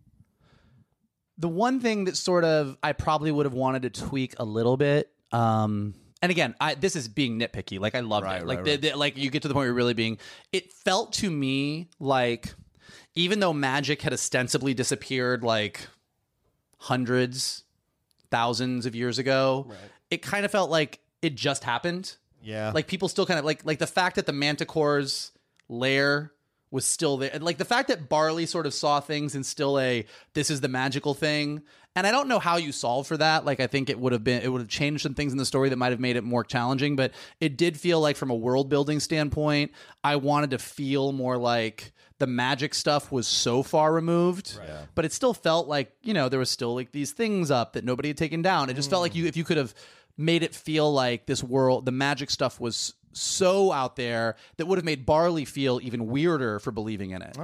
the 1.39 1.49
one 1.49 1.81
thing 1.81 2.05
that 2.05 2.17
sort 2.17 2.45
of 2.45 2.77
I 2.83 2.93
probably 2.93 3.31
would 3.31 3.47
have 3.47 3.55
wanted 3.55 3.83
to 3.83 3.91
tweak 3.91 4.35
a 4.39 4.45
little 4.45 4.77
bit. 4.77 5.11
Um, 5.33 5.95
and 6.21 6.31
again, 6.31 6.55
I, 6.61 6.75
this 6.75 6.95
is 6.95 7.09
being 7.09 7.39
nitpicky. 7.39 7.81
Like 7.81 7.95
I 7.95 8.01
loved 8.01 8.25
Right, 8.27 8.43
it. 8.43 8.47
Like 8.47 8.59
right, 8.59 8.65
the- 8.65 8.71
right. 8.73 8.81
the- 8.93 8.97
like 8.99 9.17
you 9.17 9.31
get 9.31 9.43
to 9.43 9.49
the 9.49 9.55
point 9.55 9.61
where 9.63 9.67
you're 9.67 9.75
really 9.75 9.95
being. 9.95 10.19
It 10.53 10.73
felt 10.73 11.13
to 11.15 11.31
me 11.31 11.89
like 11.99 12.55
even 13.15 13.41
though 13.41 13.53
magic 13.53 14.03
had 14.03 14.13
ostensibly 14.13 14.73
disappeared 14.73 15.43
like 15.43 15.81
hundreds, 16.79 17.65
thousands 18.31 18.87
of 18.87 18.95
years 18.95 19.19
ago, 19.19 19.71
it 20.13 20.21
kind 20.21 20.45
of 20.45 20.51
felt 20.51 20.71
like 20.71 21.01
it 21.23 21.35
just 21.35 21.65
happened. 21.65 22.17
Yeah. 22.43 22.71
Like 22.73 22.87
people 22.87 23.09
still 23.09 23.25
kind 23.25 23.39
of 23.39 23.47
like 23.47 23.65
like 23.65 23.79
the 23.79 23.87
fact 23.87 24.17
that 24.17 24.27
the 24.27 24.33
Manticore's 24.33 25.33
lair 25.71 26.33
was 26.71 26.85
still 26.85 27.17
there. 27.17 27.39
Like 27.41 27.57
the 27.57 27.65
fact 27.65 27.89
that 27.89 28.11
Barley 28.11 28.45
sort 28.45 28.67
of 28.67 28.75
saw 28.75 29.01
things 29.01 29.35
and 29.35 29.45
still 29.45 29.81
a 29.81 30.05
this 30.35 30.51
is 30.51 30.61
the 30.61 30.69
magical 30.69 31.15
thing. 31.15 31.63
And 31.95 32.07
I 32.07 32.11
don't 32.11 32.29
know 32.29 32.39
how 32.39 32.57
you 32.57 32.73
solve 32.73 33.07
for 33.07 33.17
that. 33.17 33.47
Like 33.47 33.61
I 33.61 33.67
think 33.67 33.89
it 33.89 33.99
would 33.99 34.13
have 34.13 34.23
been 34.23 34.43
it 34.43 34.49
would 34.49 34.61
have 34.61 34.69
changed 34.69 35.03
some 35.03 35.15
things 35.15 35.33
in 35.33 35.39
the 35.39 35.47
story 35.47 35.71
that 35.71 35.77
might 35.77 35.93
have 35.93 36.01
made 36.01 36.17
it 36.17 36.25
more 36.25 36.45
challenging, 36.45 36.95
but 36.95 37.13
it 37.41 37.57
did 37.57 37.81
feel 37.81 37.99
like 38.01 38.17
from 38.17 38.29
a 38.29 38.37
world 38.37 38.69
building 38.69 39.01
standpoint, 39.01 39.73
I 40.05 40.17
wanted 40.17 40.51
to 40.51 40.59
feel 40.59 41.13
more 41.13 41.39
like 41.39 41.93
the 42.19 42.27
magic 42.29 42.73
stuff 42.73 43.11
was 43.11 43.27
so 43.27 43.65
far 43.65 43.93
removed, 43.93 44.57
but 44.95 45.05
it 45.05 45.13
still 45.13 45.35
felt 45.35 45.67
like, 45.67 45.93
you 46.03 46.15
know, 46.15 46.29
there 46.29 46.39
was 46.39 46.51
still 46.51 46.73
like 46.73 46.93
these 46.93 47.11
things 47.11 47.51
up 47.51 47.73
that 47.73 47.85
nobody 47.85 48.11
had 48.11 48.17
taken 48.17 48.43
down. 48.43 48.71
It 48.71 48.75
just 48.75 48.91
felt 48.91 49.03
like 49.03 49.13
mm. 49.13 49.17
you 49.17 49.27
if 49.27 49.37
you 49.37 49.43
could 49.43 49.57
have 49.57 49.75
made 50.17 50.43
it 50.43 50.55
feel 50.55 50.93
like 50.93 51.27
this 51.27 51.43
world, 51.43 51.85
the 51.85 51.93
magic 51.93 52.31
stuff 52.31 52.61
was 52.61 52.95
so 53.13 53.73
out 53.73 53.97
there 53.97 54.37
that 54.57 54.67
would 54.67 54.79
have 54.79 54.85
made 54.85 55.05
Barley 55.07 55.45
feel 55.45 55.81
even 55.83 56.07
weirder 56.07 56.59
for 56.59 56.71
believing 56.71 57.11
in 57.11 57.23
it. 57.23 57.37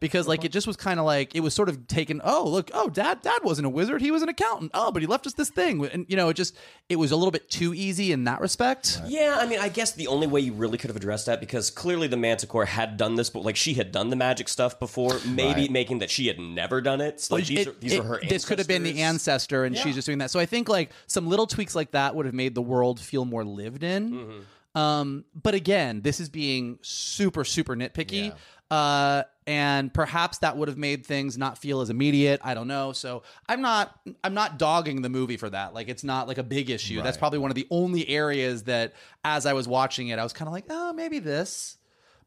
Because 0.00 0.26
like 0.26 0.44
it 0.44 0.52
just 0.52 0.66
was 0.66 0.76
kind 0.76 0.98
of 1.00 1.06
like 1.06 1.34
it 1.34 1.40
was 1.40 1.54
sort 1.54 1.68
of 1.68 1.86
taken. 1.86 2.20
Oh 2.24 2.48
look, 2.48 2.70
oh 2.74 2.88
dad, 2.88 3.22
dad 3.22 3.40
wasn't 3.42 3.66
a 3.66 3.70
wizard. 3.70 4.00
He 4.00 4.10
was 4.10 4.22
an 4.22 4.28
accountant. 4.28 4.70
Oh, 4.74 4.90
but 4.92 5.02
he 5.02 5.06
left 5.06 5.26
us 5.26 5.34
this 5.34 5.50
thing, 5.50 5.84
and 5.86 6.06
you 6.08 6.16
know 6.16 6.28
it 6.28 6.34
just 6.34 6.56
it 6.88 6.96
was 6.96 7.12
a 7.12 7.16
little 7.16 7.30
bit 7.30 7.50
too 7.50 7.74
easy 7.74 8.12
in 8.12 8.24
that 8.24 8.40
respect. 8.40 9.00
Yeah, 9.06 9.36
I 9.38 9.46
mean, 9.46 9.58
I 9.58 9.68
guess 9.68 9.92
the 9.92 10.06
only 10.08 10.26
way 10.26 10.40
you 10.40 10.52
really 10.52 10.78
could 10.78 10.88
have 10.90 10.96
addressed 10.96 11.26
that 11.26 11.40
because 11.40 11.70
clearly 11.70 12.06
the 12.08 12.16
Manticore 12.16 12.64
had 12.64 12.96
done 12.96 13.14
this, 13.16 13.30
but 13.30 13.42
like 13.44 13.56
she 13.56 13.74
had 13.74 13.92
done 13.92 14.10
the 14.10 14.16
magic 14.16 14.48
stuff 14.48 14.78
before, 14.78 15.18
maybe 15.26 15.68
making 15.68 15.98
that 16.00 16.10
she 16.10 16.26
had 16.26 16.38
never 16.38 16.80
done 16.80 17.00
it. 17.00 17.20
So, 17.20 17.34
like, 17.36 17.46
these, 17.46 17.58
It- 17.60 17.68
are, 17.68 17.72
these 17.72 17.92
it- 17.92 18.00
are 18.00 18.04
her. 18.04 18.20
This 18.26 18.44
could 18.44 18.58
have 18.58 18.68
been 18.68 18.82
the 18.82 19.02
ancestor, 19.02 19.64
and 19.64 19.76
she's 19.76 19.94
just 19.94 20.06
doing 20.06 20.18
that. 20.18 20.30
So 20.30 20.40
I 20.40 20.46
think 20.46 20.68
like 20.68 20.90
some 21.06 21.28
little 21.28 21.46
tweaks 21.46 21.74
like 21.74 21.90
that 21.92 22.14
would 22.14 22.26
have 22.26 22.34
made 22.34 22.54
the 22.54 22.62
world 22.62 22.98
feel 23.00 23.24
more 23.24 23.44
lived 23.44 23.82
in. 23.82 24.10
Mm-hmm. 24.12 24.38
Um, 24.76 25.24
but 25.34 25.54
again, 25.54 26.02
this 26.02 26.20
is 26.20 26.28
being 26.28 26.78
super, 26.82 27.44
super 27.44 27.74
nitpicky. 27.74 28.32
Uh, 28.70 29.22
and 29.46 29.94
perhaps 29.94 30.38
that 30.38 30.56
would 30.56 30.68
have 30.68 30.76
made 30.76 31.06
things 31.06 31.38
not 31.38 31.56
feel 31.56 31.80
as 31.80 31.88
immediate. 31.88 32.40
I 32.44 32.52
don't 32.54 32.68
know. 32.68 32.92
So 32.92 33.22
I'm 33.48 33.62
not, 33.62 33.98
I'm 34.22 34.34
not 34.34 34.58
dogging 34.58 35.02
the 35.02 35.08
movie 35.08 35.36
for 35.36 35.48
that. 35.48 35.72
Like 35.72 35.88
it's 35.88 36.04
not 36.04 36.28
like 36.28 36.36
a 36.38 36.42
big 36.42 36.68
issue. 36.68 37.00
That's 37.00 37.16
probably 37.16 37.38
one 37.38 37.50
of 37.50 37.54
the 37.54 37.66
only 37.70 38.08
areas 38.08 38.64
that, 38.64 38.92
as 39.24 39.46
I 39.46 39.54
was 39.54 39.66
watching 39.66 40.08
it, 40.08 40.18
I 40.18 40.24
was 40.24 40.32
kind 40.32 40.48
of 40.48 40.52
like, 40.52 40.66
oh, 40.68 40.92
maybe 40.92 41.20
this. 41.20 41.78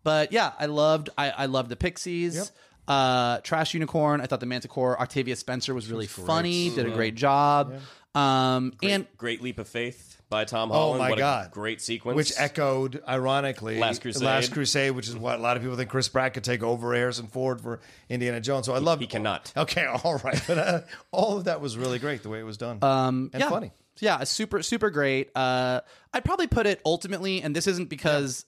But 0.03 0.31
yeah, 0.31 0.53
I 0.57 0.65
loved, 0.67 1.09
I, 1.17 1.29
I 1.31 1.45
loved 1.45 1.69
the 1.69 1.75
Pixies. 1.75 2.51
Uh, 2.87 3.39
Trash 3.41 3.75
Unicorn. 3.75 4.21
I 4.21 4.25
thought 4.25 4.39
the 4.39 4.47
Manticore, 4.47 4.99
Octavia 4.99 5.35
Spencer 5.35 5.75
was 5.75 5.91
really 5.91 6.07
funny. 6.07 6.69
Did 6.71 6.87
a 6.87 6.91
great 6.91 7.15
job. 7.15 7.73
Um, 8.15 8.73
and 8.81 9.05
Great 9.17 9.43
Leap 9.43 9.59
of 9.59 9.67
Faith 9.67 10.08
by 10.29 10.45
Tom 10.45 10.69
Holland. 10.69 10.95
Oh 10.95 11.03
my 11.03 11.09
What 11.09 11.17
a 11.19 11.21
God! 11.21 11.51
great 11.51 11.81
sequence. 11.81 12.15
which 12.15 12.31
echoed, 12.37 13.01
ironically, 13.07 13.79
Last 13.79 14.01
Crusade. 14.01 14.23
Last 14.23 14.51
Crusade, 14.51 14.91
which 14.91 15.07
is 15.07 15.15
what 15.17 15.39
a 15.39 15.41
lot 15.41 15.57
of 15.57 15.63
people 15.63 15.75
think 15.77 15.89
Chris 15.89 16.07
Pratt 16.07 16.33
could 16.33 16.43
take 16.43 16.61
over 16.63 16.93
Harrison 16.93 17.27
Ford 17.27 17.59
for 17.61 17.79
Indiana 18.09 18.39
Jones. 18.39 18.65
So 18.67 18.73
I 18.73 18.77
love 18.79 18.99
he 18.99 19.07
cannot. 19.07 19.51
Okay, 19.57 19.85
all 20.03 20.17
right, 20.23 20.41
but 20.47 20.57
uh, 20.57 20.81
all 21.11 21.37
of 21.37 21.45
that 21.45 21.61
was 21.61 21.77
really 21.77 21.99
great 21.99 22.21
the 22.23 22.29
way 22.29 22.39
it 22.39 22.43
was 22.43 22.57
done, 22.57 22.79
Um, 22.83 23.29
and 23.33 23.41
yeah. 23.41 23.49
funny. 23.49 23.71
Yeah, 24.01 24.23
super 24.23 24.63
super 24.63 24.89
great. 24.91 25.29
Uh, 25.35 25.81
I'd 26.13 26.23
probably 26.23 26.47
put 26.47 26.65
it 26.67 26.79
ultimately, 26.85 27.41
and 27.41 27.53
this 27.55 27.67
isn't 27.67 27.89
because 27.89 28.45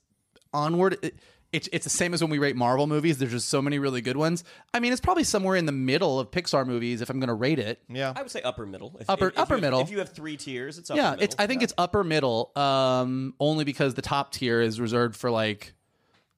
onward. 0.53 0.97
It, 1.01 1.15
it's 1.53 1.67
it's 1.73 1.83
the 1.83 1.89
same 1.89 2.13
as 2.13 2.21
when 2.21 2.29
we 2.31 2.39
rate 2.39 2.55
Marvel 2.55 2.87
movies. 2.87 3.17
There's 3.17 3.31
just 3.31 3.49
so 3.49 3.61
many 3.61 3.77
really 3.79 4.01
good 4.01 4.15
ones. 4.17 4.43
I 4.73 4.79
mean, 4.79 4.91
it's 4.93 5.01
probably 5.01 5.23
somewhere 5.25 5.55
in 5.57 5.65
the 5.65 5.71
middle 5.71 6.19
of 6.19 6.31
Pixar 6.31 6.65
movies 6.65 7.01
if 7.01 7.09
I'm 7.09 7.19
going 7.19 7.27
to 7.27 7.33
rate 7.33 7.59
it. 7.59 7.81
Yeah, 7.89 8.13
I 8.15 8.21
would 8.21 8.31
say 8.31 8.41
upper 8.41 8.65
middle. 8.65 8.95
If, 8.99 9.09
Upper- 9.09 9.27
if- 9.27 9.33
if 9.33 9.39
upper 9.39 9.53
have- 9.55 9.61
middle. 9.61 9.81
If 9.81 9.89
you 9.91 9.99
have 9.99 10.09
three 10.13 10.37
tiers, 10.37 10.77
it's 10.77 10.89
upper 10.89 10.99
yeah, 10.99 11.09
middle. 11.11 11.23
it's. 11.25 11.35
I 11.37 11.47
think 11.47 11.61
it's 11.63 11.73
upper 11.77 12.03
middle. 12.03 12.51
Um, 12.55 13.33
only 13.39 13.65
because 13.65 13.93
the 13.95 14.01
top 14.01 14.31
tier 14.31 14.61
is 14.61 14.79
reserved 14.79 15.15
for 15.15 15.29
like 15.31 15.73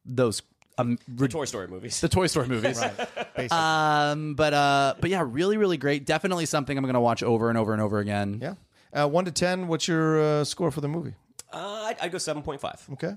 those 0.06 0.41
um 0.80 0.97
the 1.08 1.28
Toy 1.28 1.45
Story 1.45 1.67
movies. 1.67 2.02
the 2.02 2.10
Toy 2.10 2.26
Story 2.28 2.47
movies. 2.47 2.80
basically. 3.36 3.49
Um, 3.52 4.34
but 4.34 4.54
uh, 4.54 4.95
but 4.99 5.10
yeah, 5.12 5.23
really 5.26 5.58
really 5.58 5.78
great. 5.78 6.06
Definitely 6.08 6.47
something 6.47 6.76
I'm 6.78 6.84
going 6.84 6.95
to 6.95 6.99
watch 6.99 7.21
over 7.21 7.49
and 7.49 7.58
over 7.58 7.73
and 7.73 7.82
over 7.82 7.99
again. 7.99 8.39
yeah, 8.41 8.56
uh, 9.04 9.08
one 9.08 9.26
to 9.26 9.32
ten. 9.32 9.67
What's 9.67 9.88
your 9.88 10.19
uh, 10.19 10.43
score 10.43 10.71
for 10.71 10.82
the 10.82 10.88
movie? 10.89 11.13
Uh, 11.52 11.84
I'd, 11.89 11.97
I'd 12.02 12.12
go 12.12 12.17
seven 12.17 12.41
point 12.41 12.60
five. 12.60 12.84
Okay. 12.93 13.13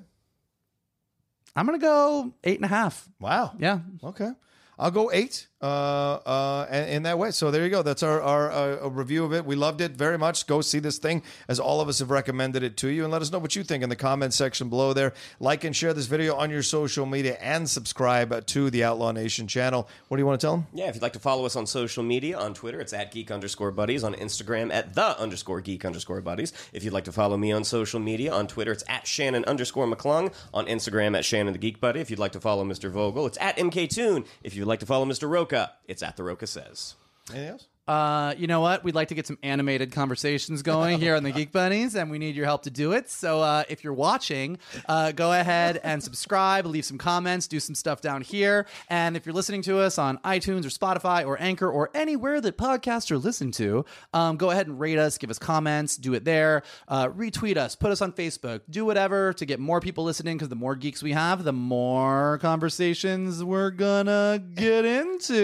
I'm 1.57 1.67
going 1.67 1.81
to 1.81 1.85
go 1.85 2.33
eight 2.45 2.57
and 2.57 2.65
a 2.65 2.69
half. 2.69 3.09
Wow. 3.19 3.55
Yeah. 3.59 3.81
Okay. 4.05 4.31
I'll 4.79 4.91
go 4.91 5.11
eight 5.13 5.47
uh, 5.63 6.21
uh, 6.27 6.67
in, 6.71 7.05
that 7.05 7.19
way. 7.19 7.31
So 7.31 7.51
there 7.51 7.65
you 7.65 7.71
go. 7.71 7.83
That's 7.83 8.03
our, 8.03 8.21
our 8.21 8.51
uh, 8.53 8.89
review 8.89 9.25
of 9.25 9.33
it. 9.33 9.47
We 9.47 9.57
loved 9.57 9.81
it 9.81 9.93
very 9.93 10.19
much. 10.19 10.47
Go 10.47 10.61
see 10.61 10.81
this 10.81 10.99
thing 10.99 11.23
as 11.49 11.59
all 11.59 11.81
of 11.81 11.89
us 11.89 11.99
have 12.01 12.11
recommended 12.11 12.63
it 12.63 12.77
to 12.79 12.89
you 12.89 13.05
and 13.05 13.13
let 13.13 13.23
us 13.23 13.33
know 13.33 13.39
what 13.39 13.57
you 13.57 13.65
think 13.65 13.83
in 13.83 13.89
the 13.89 13.97
comment 13.97 14.35
section 14.35 14.69
below 14.69 14.93
there. 14.93 15.15
Like 15.41 15.65
and 15.65 15.75
share 15.75 15.95
this 15.95 16.07
video 16.07 16.35
on 16.37 16.51
your 16.51 16.63
social 16.63 17.07
media 17.07 17.39
and 17.41 17.69
subscribe 17.69 18.47
to 18.47 18.69
the 18.69 18.85
Outlaw 18.85 19.13
Nation 19.13 19.49
channel. 19.49 19.89
What 20.09 20.19
do 20.19 20.21
you 20.21 20.27
want 20.27 20.41
to 20.41 20.47
tell 20.47 20.57
them? 20.57 20.67
Yeah, 20.75 20.89
if 20.89 20.95
you'd 20.95 21.03
like 21.03 21.15
to 21.15 21.19
follow 21.21 21.47
us 21.47 21.57
on 21.57 21.67
social 21.67 22.03
media, 22.03 22.39
on 22.39 22.53
Twitter, 22.53 22.79
it's 22.79 22.93
at 22.93 23.11
geek 23.11 23.31
underscore 23.31 23.71
buddies. 23.71 24.05
On 24.05 24.15
Instagram, 24.15 24.71
at 24.73 24.95
the 24.95 25.19
underscore 25.19 25.63
geek 25.63 25.87
underscore 25.87 26.21
buddies. 26.21 26.53
If 26.75 26.85
you'd 26.85 26.93
like 26.93 27.05
to 27.05 27.13
follow 27.13 27.39
me 27.39 27.53
on 27.53 27.65
social 27.65 27.99
media, 27.99 28.31
on 28.31 28.47
Twitter, 28.47 28.73
it's 28.73 28.85
at 28.89 29.07
Shannon 29.07 29.45
underscore 29.47 29.87
McClung. 29.87 30.35
On 30.53 30.67
Instagram, 30.67 31.17
at 31.17 31.25
Shannon 31.25 31.55
the 31.55 31.59
Geek 31.59 31.81
Buddy. 31.81 32.01
If 32.01 32.11
you'd 32.11 32.19
like 32.19 32.33
to 32.33 32.41
follow 32.41 32.65
Mr. 32.65 32.91
Vogel, 32.91 33.27
it's 33.27 33.39
at 33.41 33.57
MKToon. 33.57 34.27
If 34.43 34.55
you'd 34.67 34.71
like 34.71 34.81
to 34.81 34.87
follow 34.87 35.07
Mr. 35.07 35.31
Rocha, 35.31 35.75
it's 35.87 36.03
at 36.03 36.17
The 36.17 36.25
Rocha 36.25 36.49
Says. 36.49 36.97
Anything 37.31 37.51
else? 37.51 37.69
Uh, 37.87 38.35
you 38.37 38.47
know 38.47 38.61
what? 38.61 38.83
We'd 38.83 38.95
like 38.95 39.09
to 39.09 39.15
get 39.15 39.27
some 39.27 39.39
animated 39.43 39.93
conversations 39.93 40.63
going 40.63 40.99
here 40.99 41.15
on 41.15 41.23
the 41.23 41.31
Geek 41.31 41.53
Buddies, 41.53 41.95
and 41.95 42.11
we 42.11 42.19
need 42.19 42.35
your 42.35 42.45
help 42.47 42.63
to 42.65 42.71
do 42.71 42.91
it. 42.93 43.09
So 43.09 43.41
uh, 43.43 43.63
if 43.69 43.85
you're 43.85 43.93
watching, 43.93 44.59
uh, 44.89 45.13
go 45.13 45.33
ahead 45.33 45.81
and 45.85 46.03
subscribe, 46.03 46.67
leave 46.67 46.85
some 46.85 46.99
comments, 46.99 47.47
do 47.47 47.61
some 47.61 47.77
stuff 47.77 48.01
down 48.01 48.23
here. 48.23 48.67
And 48.89 49.17
if 49.17 49.25
you're 49.25 49.35
listening 49.35 49.63
to 49.63 49.79
us 49.79 49.99
on 49.99 50.19
iTunes 50.19 50.65
or 50.65 50.69
Spotify 50.69 51.25
or 51.25 51.41
Anchor 51.41 51.71
or 51.71 51.91
anywhere 51.95 52.41
that 52.41 52.59
podcasts 52.59 53.11
are 53.13 53.19
listened 53.19 53.55
to, 53.55 53.85
um, 54.13 54.37
go 54.37 54.51
ahead 54.51 54.67
and 54.67 54.81
rate 54.81 54.99
us, 54.99 55.17
give 55.17 55.31
us 55.31 55.39
comments, 55.39 55.97
do 55.97 56.15
it 56.15 56.25
there, 56.25 56.65
uh, 56.89 57.07
retweet 57.09 57.57
us, 57.57 57.77
put 57.77 57.93
us 57.93 58.03
on 58.03 58.13
Facebook, 58.13 58.63
do 58.69 58.85
whatever 58.85 59.33
to 59.35 59.47
get 59.47 59.61
more 59.61 59.81
people 59.81 60.03
listening. 60.03 60.37
Because 60.37 60.49
the 60.49 60.57
more 60.57 60.75
geeks 60.75 61.03
we 61.05 61.13
have, 61.13 61.45
the 61.45 61.53
more 61.53 62.39
conversations 62.43 63.45
we're 63.45 63.71
gonna 63.71 64.43
get 64.55 64.85
into. 64.85 65.37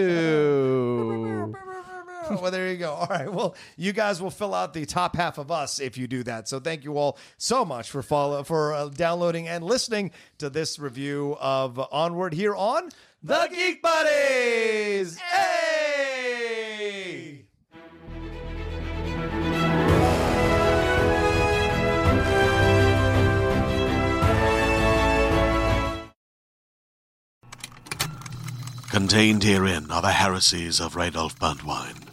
well, 2.41 2.51
there 2.51 2.71
you 2.71 2.77
go. 2.77 2.93
All 2.93 3.07
right. 3.07 3.31
Well, 3.31 3.55
you 3.77 3.93
guys 3.93 4.21
will 4.21 4.31
fill 4.31 4.53
out 4.53 4.73
the 4.73 4.85
top 4.85 5.15
half 5.15 5.37
of 5.37 5.51
us 5.51 5.79
if 5.79 5.97
you 5.97 6.07
do 6.07 6.23
that. 6.23 6.47
So 6.47 6.59
thank 6.59 6.83
you 6.83 6.97
all 6.97 7.17
so 7.37 7.65
much 7.65 7.89
for 7.89 8.01
follow 8.01 8.43
for 8.43 8.73
uh, 8.73 8.89
downloading 8.89 9.47
and 9.47 9.63
listening 9.63 10.11
to 10.39 10.49
this 10.49 10.79
review 10.79 11.37
of 11.39 11.79
Onward 11.91 12.33
here 12.33 12.55
on 12.55 12.89
The 13.21 13.47
Geek 13.51 13.81
Buddies! 13.81 15.17
Hey! 15.19 16.43
Contained 28.93 29.43
herein 29.43 29.89
are 29.89 30.03
the 30.03 30.11
heresies 30.11 30.79
of 30.79 30.93
Radolf 30.93 31.39
Burntwine, 31.39 32.12